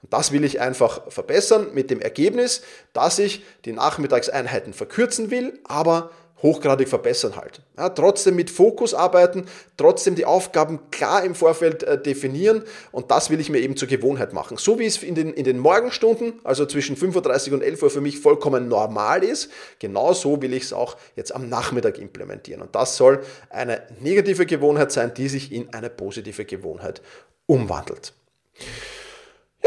Und 0.03 0.13
das 0.13 0.33
will 0.33 0.45
ich 0.45 0.61
einfach 0.61 1.11
verbessern 1.11 1.69
mit 1.75 1.91
dem 1.91 2.01
Ergebnis, 2.01 2.63
dass 2.93 3.19
ich 3.19 3.45
die 3.65 3.73
Nachmittagseinheiten 3.73 4.73
verkürzen 4.73 5.31
will, 5.31 5.59
aber 5.65 6.11
hochgradig 6.43 6.89
verbessern 6.89 7.37
halt. 7.37 7.61
Ja, 7.77 7.91
trotzdem 7.91 8.37
mit 8.37 8.51
Fokus 8.51 8.95
arbeiten, 8.95 9.47
trotzdem 9.77 10.15
die 10.15 10.25
Aufgaben 10.25 10.81
klar 10.91 11.25
im 11.25 11.35
Vorfeld 11.35 11.83
äh, 11.83 12.01
definieren 12.01 12.63
und 12.93 13.11
das 13.11 13.31
will 13.31 13.41
ich 13.41 13.51
mir 13.51 13.59
eben 13.59 13.77
zur 13.77 13.89
Gewohnheit 13.89 14.33
machen. 14.33 14.57
So 14.57 14.79
wie 14.79 14.87
es 14.87 15.03
in 15.03 15.15
den, 15.15 15.33
in 15.33 15.45
den 15.45 15.59
Morgenstunden, 15.59 16.35
also 16.45 16.67
zwischen 16.67 16.97
35 16.97 17.53
und 17.53 17.63
11 17.63 17.83
Uhr 17.83 17.91
für 17.91 18.01
mich 18.01 18.19
vollkommen 18.19 18.69
normal 18.69 19.23
ist, 19.23 19.51
genauso 19.79 20.41
will 20.41 20.55
ich 20.55 20.65
es 20.65 20.73
auch 20.73 20.97
jetzt 21.17 21.35
am 21.35 21.49
Nachmittag 21.49 21.99
implementieren. 21.99 22.63
Und 22.63 22.75
das 22.75 22.97
soll 22.97 23.21
eine 23.51 23.83
negative 24.01 24.47
Gewohnheit 24.47 24.93
sein, 24.93 25.13
die 25.15 25.29
sich 25.29 25.53
in 25.53 25.73
eine 25.75 25.91
positive 25.91 26.45
Gewohnheit 26.45 27.03
umwandelt. 27.47 28.15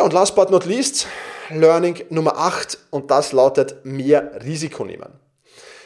Und 0.03 0.11
last 0.11 0.35
but 0.35 0.51
not 0.51 0.65
least, 0.65 1.07
Learning 1.49 2.03
Nummer 2.09 2.35
8 2.35 2.77
und 2.89 3.09
das 3.09 3.31
lautet 3.31 3.85
mehr 3.85 4.31
Risiko 4.43 4.83
nehmen. 4.83 5.07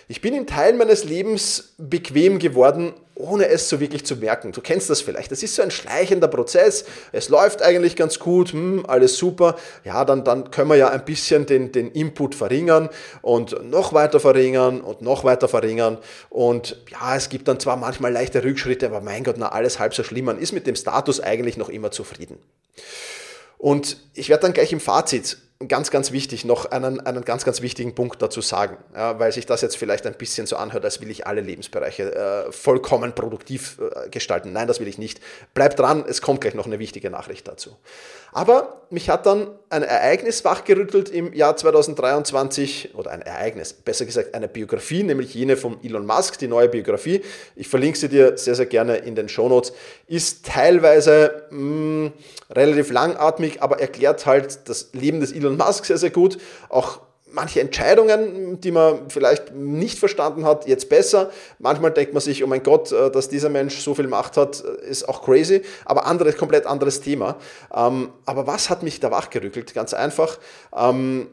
Ich 0.07 0.21
bin 0.21 0.33
in 0.33 0.47
Teilen 0.47 0.79
meines 0.79 1.03
Lebens 1.03 1.75
bequem 1.77 2.39
geworden, 2.39 2.95
ohne 3.13 3.47
es 3.47 3.69
so 3.69 3.79
wirklich 3.79 4.07
zu 4.07 4.15
merken. 4.15 4.53
Du 4.53 4.61
kennst 4.61 4.89
das 4.89 5.01
vielleicht. 5.01 5.31
Das 5.31 5.43
ist 5.43 5.53
so 5.53 5.61
ein 5.61 5.69
schleichender 5.69 6.27
Prozess. 6.27 6.85
Es 7.11 7.29
läuft 7.29 7.61
eigentlich 7.61 7.95
ganz 7.95 8.17
gut, 8.17 8.53
hm, 8.53 8.87
alles 8.87 9.17
super. 9.17 9.55
Ja, 9.83 10.03
dann, 10.03 10.23
dann 10.23 10.49
können 10.49 10.71
wir 10.71 10.77
ja 10.77 10.89
ein 10.89 11.05
bisschen 11.05 11.45
den, 11.45 11.71
den 11.71 11.91
Input 11.91 12.33
verringern 12.33 12.89
und 13.21 13.69
noch 13.69 13.93
weiter 13.93 14.19
verringern 14.19 14.81
und 14.81 15.03
noch 15.03 15.25
weiter 15.25 15.47
verringern. 15.47 15.99
Und 16.31 16.81
ja, 16.89 17.15
es 17.15 17.29
gibt 17.29 17.47
dann 17.47 17.59
zwar 17.59 17.77
manchmal 17.77 18.11
leichte 18.11 18.43
Rückschritte, 18.43 18.87
aber 18.87 18.99
mein 18.99 19.23
Gott, 19.23 19.35
na, 19.37 19.49
alles 19.49 19.77
halb 19.77 19.93
so 19.93 20.03
schlimm. 20.03 20.25
Man 20.25 20.39
ist 20.39 20.53
mit 20.53 20.65
dem 20.65 20.75
Status 20.75 21.19
eigentlich 21.19 21.55
noch 21.55 21.69
immer 21.69 21.91
zufrieden. 21.91 22.39
Und 23.57 23.97
ich 24.13 24.29
werde 24.29 24.43
dann 24.43 24.53
gleich 24.53 24.71
im 24.71 24.79
Fazit 24.79 25.37
ganz, 25.67 25.89
ganz 25.89 26.11
wichtig 26.11 26.45
noch 26.45 26.65
einen, 26.65 26.99
einen 26.99 27.25
ganz, 27.25 27.43
ganz 27.43 27.61
wichtigen 27.61 27.95
Punkt 27.95 28.21
dazu 28.21 28.41
sagen, 28.41 28.77
ja, 28.93 29.19
weil 29.19 29.31
sich 29.31 29.45
das 29.45 29.61
jetzt 29.61 29.75
vielleicht 29.75 30.05
ein 30.05 30.13
bisschen 30.13 30.45
so 30.45 30.55
anhört, 30.55 30.85
als 30.85 31.01
will 31.01 31.09
ich 31.09 31.25
alle 31.25 31.41
Lebensbereiche 31.41 32.13
äh, 32.47 32.51
vollkommen 32.51 33.13
produktiv 33.13 33.79
äh, 33.79 34.09
gestalten. 34.09 34.53
Nein, 34.53 34.67
das 34.67 34.79
will 34.79 34.87
ich 34.87 34.97
nicht. 34.97 35.19
Bleibt 35.53 35.79
dran, 35.79 36.05
es 36.07 36.21
kommt 36.21 36.41
gleich 36.41 36.53
noch 36.53 36.67
eine 36.67 36.77
wichtige 36.77 37.09
Nachricht 37.09 37.47
dazu. 37.47 37.75
Aber 38.31 38.83
mich 38.89 39.09
hat 39.09 39.25
dann 39.25 39.47
ein 39.69 39.83
Ereignis 39.83 40.45
wachgerüttelt 40.45 41.09
im 41.09 41.33
Jahr 41.33 41.57
2023, 41.57 42.93
oder 42.93 43.11
ein 43.11 43.21
Ereignis, 43.21 43.73
besser 43.73 44.05
gesagt 44.05 44.35
eine 44.35 44.47
Biografie, 44.47 45.03
nämlich 45.03 45.33
jene 45.33 45.57
von 45.57 45.83
Elon 45.83 46.05
Musk, 46.05 46.37
die 46.37 46.47
neue 46.47 46.69
Biografie. 46.69 47.21
Ich 47.55 47.67
verlinke 47.67 47.97
sie 47.97 48.09
dir 48.09 48.37
sehr, 48.37 48.55
sehr 48.55 48.67
gerne 48.67 48.97
in 48.97 49.15
den 49.15 49.27
Shownotes. 49.27 49.73
Ist 50.07 50.45
teilweise 50.45 51.47
mh, 51.49 51.59
mm, 51.59 52.13
relativ 52.51 52.91
langatmig, 52.91 53.61
aber 53.61 53.79
erklärt 53.79 54.25
halt 54.25 54.69
das 54.69 54.89
Leben 54.93 55.19
des 55.19 55.31
Elon 55.31 55.46
Musk 55.55 55.85
sehr, 55.85 55.97
sehr 55.97 56.09
gut. 56.09 56.37
Auch 56.69 56.99
manche 57.31 57.61
Entscheidungen, 57.61 58.59
die 58.61 58.71
man 58.71 59.09
vielleicht 59.09 59.53
nicht 59.53 59.99
verstanden 59.99 60.45
hat, 60.45 60.67
jetzt 60.67 60.89
besser. 60.89 61.29
Manchmal 61.59 61.91
denkt 61.91 62.13
man 62.13 62.21
sich, 62.21 62.43
oh 62.43 62.47
mein 62.47 62.63
Gott, 62.63 62.91
äh, 62.91 63.11
dass 63.11 63.29
dieser 63.29 63.49
Mensch 63.49 63.79
so 63.79 63.93
viel 63.95 64.07
Macht 64.07 64.37
hat, 64.37 64.63
äh, 64.63 64.89
ist 64.89 65.07
auch 65.07 65.23
crazy, 65.23 65.61
aber 65.85 66.05
anderes, 66.05 66.37
komplett 66.37 66.65
anderes 66.65 67.01
Thema. 67.01 67.37
Ähm, 67.73 68.11
aber 68.25 68.47
was 68.47 68.69
hat 68.69 68.83
mich 68.83 68.99
da 68.99 69.11
wachgerückelt? 69.11 69.73
Ganz 69.73 69.93
einfach. 69.93 70.39
Ähm, 70.75 71.27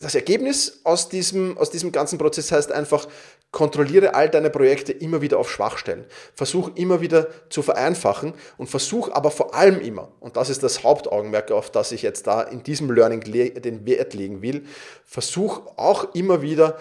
das 0.00 0.14
Ergebnis 0.14 0.80
aus 0.84 1.08
diesem, 1.08 1.58
aus 1.58 1.70
diesem 1.70 1.90
ganzen 1.90 2.18
Prozess 2.18 2.52
heißt 2.52 2.70
einfach, 2.70 3.08
kontrolliere 3.50 4.14
all 4.14 4.28
deine 4.28 4.50
Projekte 4.50 4.92
immer 4.92 5.22
wieder 5.22 5.38
auf 5.38 5.50
Schwachstellen. 5.50 6.04
Versuch 6.34 6.70
immer 6.74 7.00
wieder 7.00 7.28
zu 7.48 7.62
vereinfachen 7.62 8.34
und 8.58 8.68
versuch 8.68 9.10
aber 9.12 9.30
vor 9.30 9.54
allem 9.54 9.80
immer, 9.80 10.12
und 10.20 10.36
das 10.36 10.50
ist 10.50 10.62
das 10.62 10.82
Hauptaugenmerk, 10.82 11.50
auf 11.50 11.70
das 11.70 11.92
ich 11.92 12.02
jetzt 12.02 12.26
da 12.26 12.42
in 12.42 12.62
diesem 12.62 12.90
Learning 12.90 13.20
den 13.20 13.86
Wert 13.86 14.14
legen 14.14 14.42
will, 14.42 14.66
versuch 15.04 15.62
auch 15.76 16.14
immer 16.14 16.42
wieder 16.42 16.78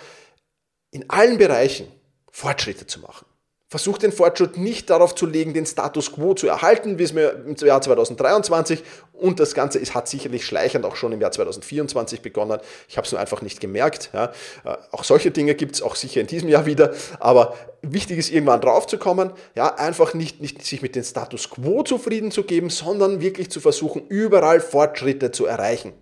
in 0.92 1.10
allen 1.10 1.38
Bereichen 1.38 1.88
Fortschritte 2.32 2.86
zu 2.86 3.00
machen. 3.00 3.27
Versucht 3.70 4.04
den 4.04 4.14
Fortschritt 4.14 4.58
nicht 4.58 4.90
darauf 4.90 5.14
zu 5.14 5.26
legen, 5.26 5.54
den 5.54 5.66
Status 5.66 6.14
quo 6.14 6.34
zu 6.34 6.48
erhalten, 6.48 7.00
wie 7.00 7.04
es 7.04 7.12
mir 7.12 7.32
im 7.46 7.56
Jahr 7.56 7.82
2023 7.82 8.82
und 9.12 9.42
das 9.42 9.54
Ganze 9.54 9.78
ist, 9.78 9.94
hat 9.94 10.08
sicherlich 10.08 10.46
schleichend 10.46 10.86
auch 10.86 10.96
schon 10.96 11.12
im 11.12 11.20
Jahr 11.20 11.32
2024 11.32 12.22
begonnen. 12.22 12.60
Ich 12.88 12.96
habe 12.96 13.06
es 13.06 13.12
nur 13.12 13.20
einfach 13.20 13.42
nicht 13.42 13.60
gemerkt. 13.60 14.12
Ja. 14.14 14.32
Äh, 14.64 14.78
auch 14.92 15.04
solche 15.04 15.32
Dinge 15.32 15.56
gibt 15.56 15.76
es 15.76 15.82
auch 15.82 15.96
sicher 15.96 16.22
in 16.22 16.28
diesem 16.28 16.48
Jahr 16.48 16.66
wieder. 16.66 16.94
Aber 17.20 17.56
wichtig 17.82 18.20
ist, 18.20 18.32
irgendwann 18.32 18.62
draufzukommen. 18.62 19.34
Ja, 19.56 19.76
einfach 19.76 20.14
nicht, 20.14 20.40
nicht 20.40 20.64
sich 20.64 20.82
mit 20.82 20.96
dem 20.96 21.04
Status 21.04 21.50
quo 21.50 21.84
zufrieden 21.84 22.32
zu 22.32 22.44
geben, 22.44 22.70
sondern 22.70 23.20
wirklich 23.20 23.52
zu 23.52 23.60
versuchen, 23.60 24.08
überall 24.08 24.62
Fortschritte 24.62 25.32
zu 25.32 25.46
erreichen. 25.46 25.94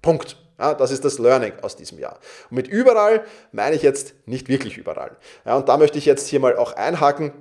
Punkt. 0.00 0.38
Ja, 0.58 0.74
das 0.74 0.90
ist 0.90 1.04
das 1.04 1.18
Learning 1.18 1.52
aus 1.62 1.76
diesem 1.76 1.98
Jahr. 1.98 2.18
Und 2.50 2.56
mit 2.56 2.68
überall 2.68 3.24
meine 3.52 3.76
ich 3.76 3.82
jetzt 3.82 4.14
nicht 4.26 4.48
wirklich 4.48 4.76
überall. 4.78 5.16
Ja, 5.44 5.56
und 5.56 5.68
da 5.68 5.76
möchte 5.76 5.98
ich 5.98 6.06
jetzt 6.06 6.28
hier 6.28 6.40
mal 6.40 6.56
auch 6.56 6.74
einhaken 6.74 7.32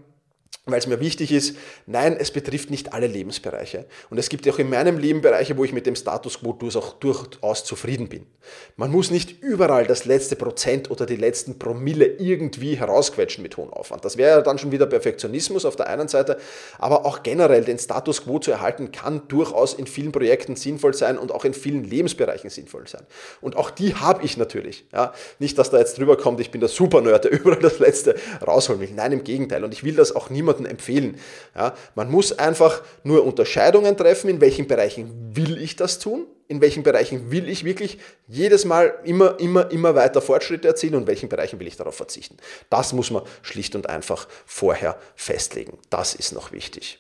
weil 0.67 0.77
es 0.77 0.85
mir 0.85 0.99
wichtig 0.99 1.31
ist, 1.31 1.57
nein, 1.87 2.15
es 2.19 2.29
betrifft 2.29 2.69
nicht 2.69 2.93
alle 2.93 3.07
Lebensbereiche. 3.07 3.87
Und 4.11 4.19
es 4.19 4.29
gibt 4.29 4.47
auch 4.47 4.59
in 4.59 4.69
meinem 4.69 4.99
Leben 4.99 5.21
Bereiche, 5.21 5.57
wo 5.57 5.63
ich 5.63 5.73
mit 5.73 5.87
dem 5.87 5.95
Status 5.95 6.41
quo 6.41 6.53
durchaus 6.53 7.63
zufrieden 7.63 8.09
bin. 8.09 8.27
Man 8.75 8.91
muss 8.91 9.09
nicht 9.09 9.41
überall 9.41 9.87
das 9.87 10.05
letzte 10.05 10.35
Prozent 10.35 10.91
oder 10.91 11.07
die 11.07 11.15
letzten 11.15 11.57
Promille 11.57 12.05
irgendwie 12.05 12.75
herausquetschen 12.75 13.41
mit 13.41 13.57
hohem 13.57 13.71
Aufwand. 13.73 14.05
Das 14.05 14.17
wäre 14.17 14.37
ja 14.37 14.41
dann 14.41 14.59
schon 14.59 14.71
wieder 14.71 14.85
Perfektionismus 14.85 15.65
auf 15.65 15.75
der 15.75 15.87
einen 15.87 16.07
Seite, 16.07 16.37
aber 16.77 17.05
auch 17.07 17.23
generell 17.23 17.63
den 17.63 17.79
Status 17.79 18.25
quo 18.25 18.37
zu 18.37 18.51
erhalten, 18.51 18.91
kann 18.91 19.27
durchaus 19.29 19.73
in 19.73 19.87
vielen 19.87 20.11
Projekten 20.11 20.55
sinnvoll 20.55 20.93
sein 20.93 21.17
und 21.17 21.31
auch 21.31 21.43
in 21.43 21.55
vielen 21.55 21.85
Lebensbereichen 21.85 22.51
sinnvoll 22.51 22.87
sein. 22.87 23.01
Und 23.41 23.55
auch 23.55 23.71
die 23.71 23.95
habe 23.95 24.23
ich 24.23 24.37
natürlich. 24.37 24.85
Ja, 24.93 25.13
nicht, 25.39 25.57
dass 25.57 25.71
da 25.71 25.79
jetzt 25.79 25.97
drüber 25.97 26.17
kommt, 26.17 26.39
ich 26.39 26.51
bin 26.51 26.61
der 26.61 26.69
Super-Nerd, 26.69 27.23
der 27.23 27.31
überall 27.39 27.59
das 27.59 27.79
Letzte 27.79 28.15
rausholen 28.45 28.79
will. 28.79 28.91
Nein, 28.93 29.11
im 29.11 29.23
Gegenteil. 29.23 29.63
Und 29.63 29.73
ich 29.73 29.83
will 29.83 29.95
das 29.95 30.15
auch 30.15 30.29
niemandem 30.29 30.50
niemandem 30.59 30.71
empfehlen. 30.71 31.17
Ja, 31.55 31.75
man 31.95 32.09
muss 32.09 32.37
einfach 32.37 32.81
nur 33.03 33.23
Unterscheidungen 33.25 33.97
treffen, 33.97 34.29
in 34.29 34.41
welchen 34.41 34.67
Bereichen 34.67 35.35
will 35.35 35.61
ich 35.61 35.75
das 35.75 35.99
tun, 35.99 36.25
in 36.47 36.61
welchen 36.61 36.83
Bereichen 36.83 37.31
will 37.31 37.49
ich 37.49 37.63
wirklich 37.63 37.99
jedes 38.27 38.65
Mal 38.65 38.93
immer, 39.03 39.39
immer, 39.39 39.71
immer 39.71 39.95
weiter 39.95 40.21
Fortschritte 40.21 40.67
erzielen 40.67 40.95
und 40.95 41.01
in 41.01 41.07
welchen 41.07 41.29
Bereichen 41.29 41.59
will 41.59 41.67
ich 41.67 41.77
darauf 41.77 41.95
verzichten. 41.95 42.37
Das 42.69 42.93
muss 42.93 43.11
man 43.11 43.23
schlicht 43.41 43.75
und 43.75 43.89
einfach 43.89 44.27
vorher 44.45 44.97
festlegen. 45.15 45.77
Das 45.89 46.15
ist 46.15 46.33
noch 46.33 46.51
wichtig. 46.51 46.99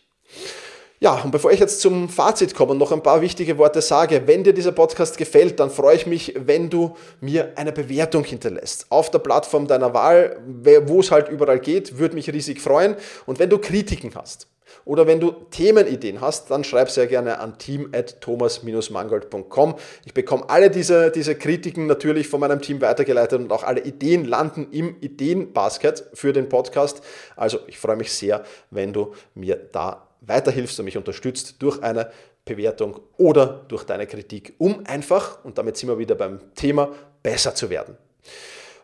Ja, 1.03 1.19
und 1.23 1.31
bevor 1.31 1.51
ich 1.51 1.59
jetzt 1.59 1.81
zum 1.81 2.09
Fazit 2.09 2.53
komme 2.53 2.73
und 2.73 2.77
noch 2.77 2.91
ein 2.91 3.01
paar 3.01 3.21
wichtige 3.21 3.57
Worte 3.57 3.81
sage, 3.81 4.21
wenn 4.27 4.43
dir 4.43 4.53
dieser 4.53 4.71
Podcast 4.71 5.17
gefällt, 5.17 5.59
dann 5.59 5.71
freue 5.71 5.95
ich 5.95 6.05
mich, 6.05 6.35
wenn 6.37 6.69
du 6.69 6.95
mir 7.21 7.53
eine 7.55 7.71
Bewertung 7.71 8.23
hinterlässt. 8.23 8.85
Auf 8.89 9.09
der 9.09 9.17
Plattform 9.17 9.65
deiner 9.65 9.95
Wahl, 9.95 10.39
wo 10.85 10.99
es 10.99 11.09
halt 11.09 11.27
überall 11.29 11.59
geht, 11.59 11.97
würde 11.97 12.13
mich 12.13 12.31
riesig 12.31 12.61
freuen. 12.61 12.95
Und 13.25 13.39
wenn 13.39 13.49
du 13.49 13.57
Kritiken 13.57 14.11
hast 14.13 14.45
oder 14.85 15.07
wenn 15.07 15.19
du 15.19 15.31
Themenideen 15.49 16.21
hast, 16.21 16.51
dann 16.51 16.63
schreib 16.63 16.91
sehr 16.91 17.07
gerne 17.07 17.39
an 17.39 17.57
team.thomas-mangold.com. 17.57 19.73
Ich 20.05 20.13
bekomme 20.13 20.47
alle 20.51 20.69
diese, 20.69 21.09
diese 21.09 21.33
Kritiken 21.33 21.87
natürlich 21.87 22.27
von 22.27 22.41
meinem 22.41 22.61
Team 22.61 22.79
weitergeleitet 22.79 23.39
und 23.39 23.51
auch 23.51 23.63
alle 23.63 23.81
Ideen 23.81 24.25
landen 24.25 24.67
im 24.69 24.97
Ideenbasket 25.01 26.03
für 26.13 26.31
den 26.31 26.47
Podcast. 26.47 27.01
Also 27.35 27.57
ich 27.65 27.79
freue 27.79 27.95
mich 27.95 28.13
sehr, 28.13 28.43
wenn 28.69 28.93
du 28.93 29.15
mir 29.33 29.55
da 29.55 30.07
weiterhilfst 30.21 30.79
und 30.79 30.85
mich 30.85 30.97
unterstützt 30.97 31.55
durch 31.59 31.81
eine 31.83 32.11
Bewertung 32.45 32.99
oder 33.17 33.65
durch 33.67 33.83
deine 33.83 34.07
Kritik, 34.07 34.53
um 34.57 34.83
einfach, 34.85 35.43
und 35.43 35.57
damit 35.57 35.77
sind 35.77 35.89
wir 35.89 35.97
wieder 35.97 36.15
beim 36.15 36.39
Thema, 36.55 36.89
besser 37.21 37.53
zu 37.53 37.69
werden. 37.69 37.97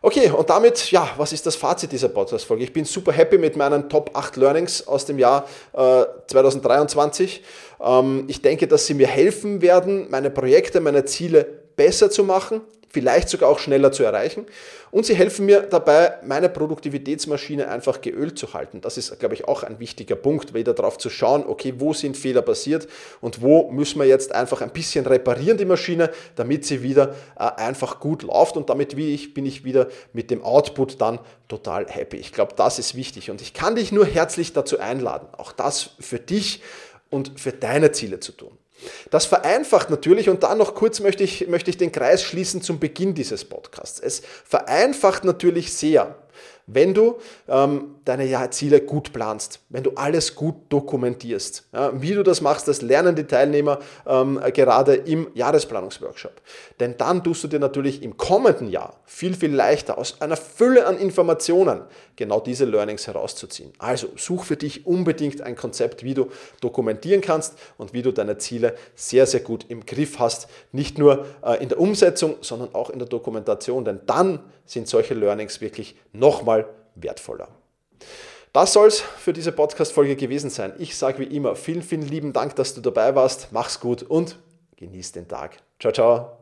Okay, 0.00 0.30
und 0.30 0.48
damit, 0.48 0.92
ja, 0.92 1.10
was 1.16 1.32
ist 1.32 1.44
das 1.44 1.56
Fazit 1.56 1.90
dieser 1.90 2.08
Podcast-Folge? 2.08 2.62
Ich 2.62 2.72
bin 2.72 2.84
super 2.84 3.10
happy 3.10 3.36
mit 3.36 3.56
meinen 3.56 3.88
Top 3.88 4.10
8 4.14 4.36
Learnings 4.36 4.86
aus 4.86 5.06
dem 5.06 5.18
Jahr 5.18 5.48
äh, 5.72 6.04
2023. 6.28 7.42
Ähm, 7.80 8.24
ich 8.28 8.40
denke, 8.40 8.68
dass 8.68 8.86
sie 8.86 8.94
mir 8.94 9.08
helfen 9.08 9.60
werden, 9.60 10.06
meine 10.08 10.30
Projekte, 10.30 10.80
meine 10.80 11.04
Ziele 11.04 11.44
besser 11.74 12.10
zu 12.10 12.22
machen, 12.22 12.60
vielleicht 12.90 13.28
sogar 13.28 13.48
auch 13.48 13.58
schneller 13.58 13.92
zu 13.92 14.02
erreichen. 14.02 14.46
Und 14.90 15.04
sie 15.04 15.14
helfen 15.14 15.44
mir 15.44 15.62
dabei, 15.62 16.14
meine 16.24 16.48
Produktivitätsmaschine 16.48 17.68
einfach 17.68 18.00
geölt 18.00 18.38
zu 18.38 18.54
halten. 18.54 18.80
Das 18.80 18.96
ist, 18.96 19.18
glaube 19.18 19.34
ich, 19.34 19.46
auch 19.46 19.62
ein 19.62 19.78
wichtiger 19.80 20.16
Punkt, 20.16 20.54
wieder 20.54 20.72
darauf 20.72 20.96
zu 20.96 21.10
schauen, 21.10 21.44
okay, 21.46 21.74
wo 21.76 21.92
sind 21.92 22.16
Fehler 22.16 22.40
passiert 22.40 22.88
und 23.20 23.42
wo 23.42 23.70
müssen 23.70 23.98
wir 23.98 24.06
jetzt 24.06 24.32
einfach 24.32 24.62
ein 24.62 24.70
bisschen 24.70 25.06
reparieren, 25.06 25.58
die 25.58 25.66
Maschine, 25.66 26.10
damit 26.36 26.64
sie 26.64 26.82
wieder 26.82 27.14
äh, 27.38 27.44
einfach 27.56 28.00
gut 28.00 28.22
läuft 28.22 28.56
und 28.56 28.70
damit 28.70 28.96
wie 28.96 29.12
ich, 29.12 29.34
bin 29.34 29.44
ich 29.44 29.64
wieder 29.64 29.88
mit 30.14 30.30
dem 30.30 30.42
Output 30.42 31.00
dann 31.00 31.18
total 31.48 31.86
happy. 31.86 32.16
Ich 32.16 32.32
glaube, 32.32 32.54
das 32.56 32.78
ist 32.78 32.94
wichtig 32.94 33.30
und 33.30 33.42
ich 33.42 33.52
kann 33.52 33.76
dich 33.76 33.92
nur 33.92 34.06
herzlich 34.06 34.54
dazu 34.54 34.78
einladen, 34.78 35.28
auch 35.36 35.52
das 35.52 35.90
für 36.00 36.18
dich 36.18 36.62
und 37.10 37.38
für 37.38 37.52
deine 37.52 37.92
Ziele 37.92 38.20
zu 38.20 38.32
tun. 38.32 38.56
Das 39.10 39.26
vereinfacht 39.26 39.90
natürlich, 39.90 40.28
und 40.28 40.42
da 40.42 40.54
noch 40.54 40.74
kurz 40.74 41.00
möchte 41.00 41.24
ich, 41.24 41.48
möchte 41.48 41.70
ich 41.70 41.76
den 41.76 41.92
Kreis 41.92 42.22
schließen 42.22 42.62
zum 42.62 42.78
Beginn 42.78 43.14
dieses 43.14 43.44
Podcasts. 43.44 44.00
Es 44.00 44.22
vereinfacht 44.44 45.24
natürlich 45.24 45.72
sehr, 45.72 46.16
wenn 46.68 46.94
du 46.94 47.16
ähm, 47.48 47.96
deine 48.04 48.50
Ziele 48.50 48.80
gut 48.80 49.12
planst, 49.12 49.60
wenn 49.70 49.82
du 49.82 49.92
alles 49.96 50.34
gut 50.34 50.54
dokumentierst. 50.68 51.66
Ja, 51.72 51.90
wie 52.00 52.14
du 52.14 52.22
das 52.22 52.40
machst, 52.40 52.68
das 52.68 52.82
lernen 52.82 53.16
die 53.16 53.24
Teilnehmer 53.24 53.78
ähm, 54.06 54.40
gerade 54.54 54.94
im 54.94 55.28
Jahresplanungsworkshop. 55.34 56.32
Denn 56.78 56.96
dann 56.98 57.24
tust 57.24 57.42
du 57.44 57.48
dir 57.48 57.58
natürlich 57.58 58.02
im 58.02 58.16
kommenden 58.16 58.68
Jahr 58.68 59.00
viel, 59.04 59.34
viel 59.34 59.52
leichter 59.52 59.98
aus 59.98 60.20
einer 60.20 60.36
Fülle 60.36 60.86
an 60.86 60.98
Informationen 60.98 61.82
genau 62.16 62.40
diese 62.40 62.64
Learnings 62.64 63.06
herauszuziehen. 63.06 63.72
Also 63.78 64.08
such 64.16 64.44
für 64.44 64.56
dich 64.56 64.86
unbedingt 64.86 65.40
ein 65.40 65.56
Konzept, 65.56 66.02
wie 66.02 66.14
du 66.14 66.26
dokumentieren 66.60 67.20
kannst 67.20 67.54
und 67.78 67.92
wie 67.92 68.02
du 68.02 68.12
deine 68.12 68.38
Ziele 68.38 68.74
sehr, 68.94 69.26
sehr 69.26 69.40
gut 69.40 69.66
im 69.68 69.86
Griff 69.86 70.18
hast. 70.18 70.48
Nicht 70.72 70.98
nur 70.98 71.26
äh, 71.42 71.62
in 71.62 71.68
der 71.68 71.80
Umsetzung, 71.80 72.36
sondern 72.40 72.74
auch 72.74 72.90
in 72.90 72.98
der 72.98 73.08
Dokumentation. 73.08 73.84
Denn 73.84 74.00
dann 74.06 74.40
sind 74.70 74.88
solche 74.88 75.14
Learnings 75.14 75.60
wirklich 75.60 75.96
nochmal 76.12 76.66
wertvoller. 76.94 77.48
Das 78.52 78.72
soll 78.72 78.88
es 78.88 79.00
für 79.00 79.32
diese 79.32 79.52
Podcast-Folge 79.52 80.16
gewesen 80.16 80.50
sein. 80.50 80.72
Ich 80.78 80.96
sage 80.96 81.18
wie 81.18 81.36
immer 81.36 81.54
vielen, 81.54 81.82
vielen 81.82 82.08
lieben 82.08 82.32
Dank, 82.32 82.56
dass 82.56 82.74
du 82.74 82.80
dabei 82.80 83.14
warst. 83.14 83.48
Mach's 83.52 83.80
gut 83.80 84.02
und 84.02 84.38
genieß 84.76 85.12
den 85.12 85.28
Tag. 85.28 85.58
Ciao, 85.78 85.92
ciao. 85.92 86.37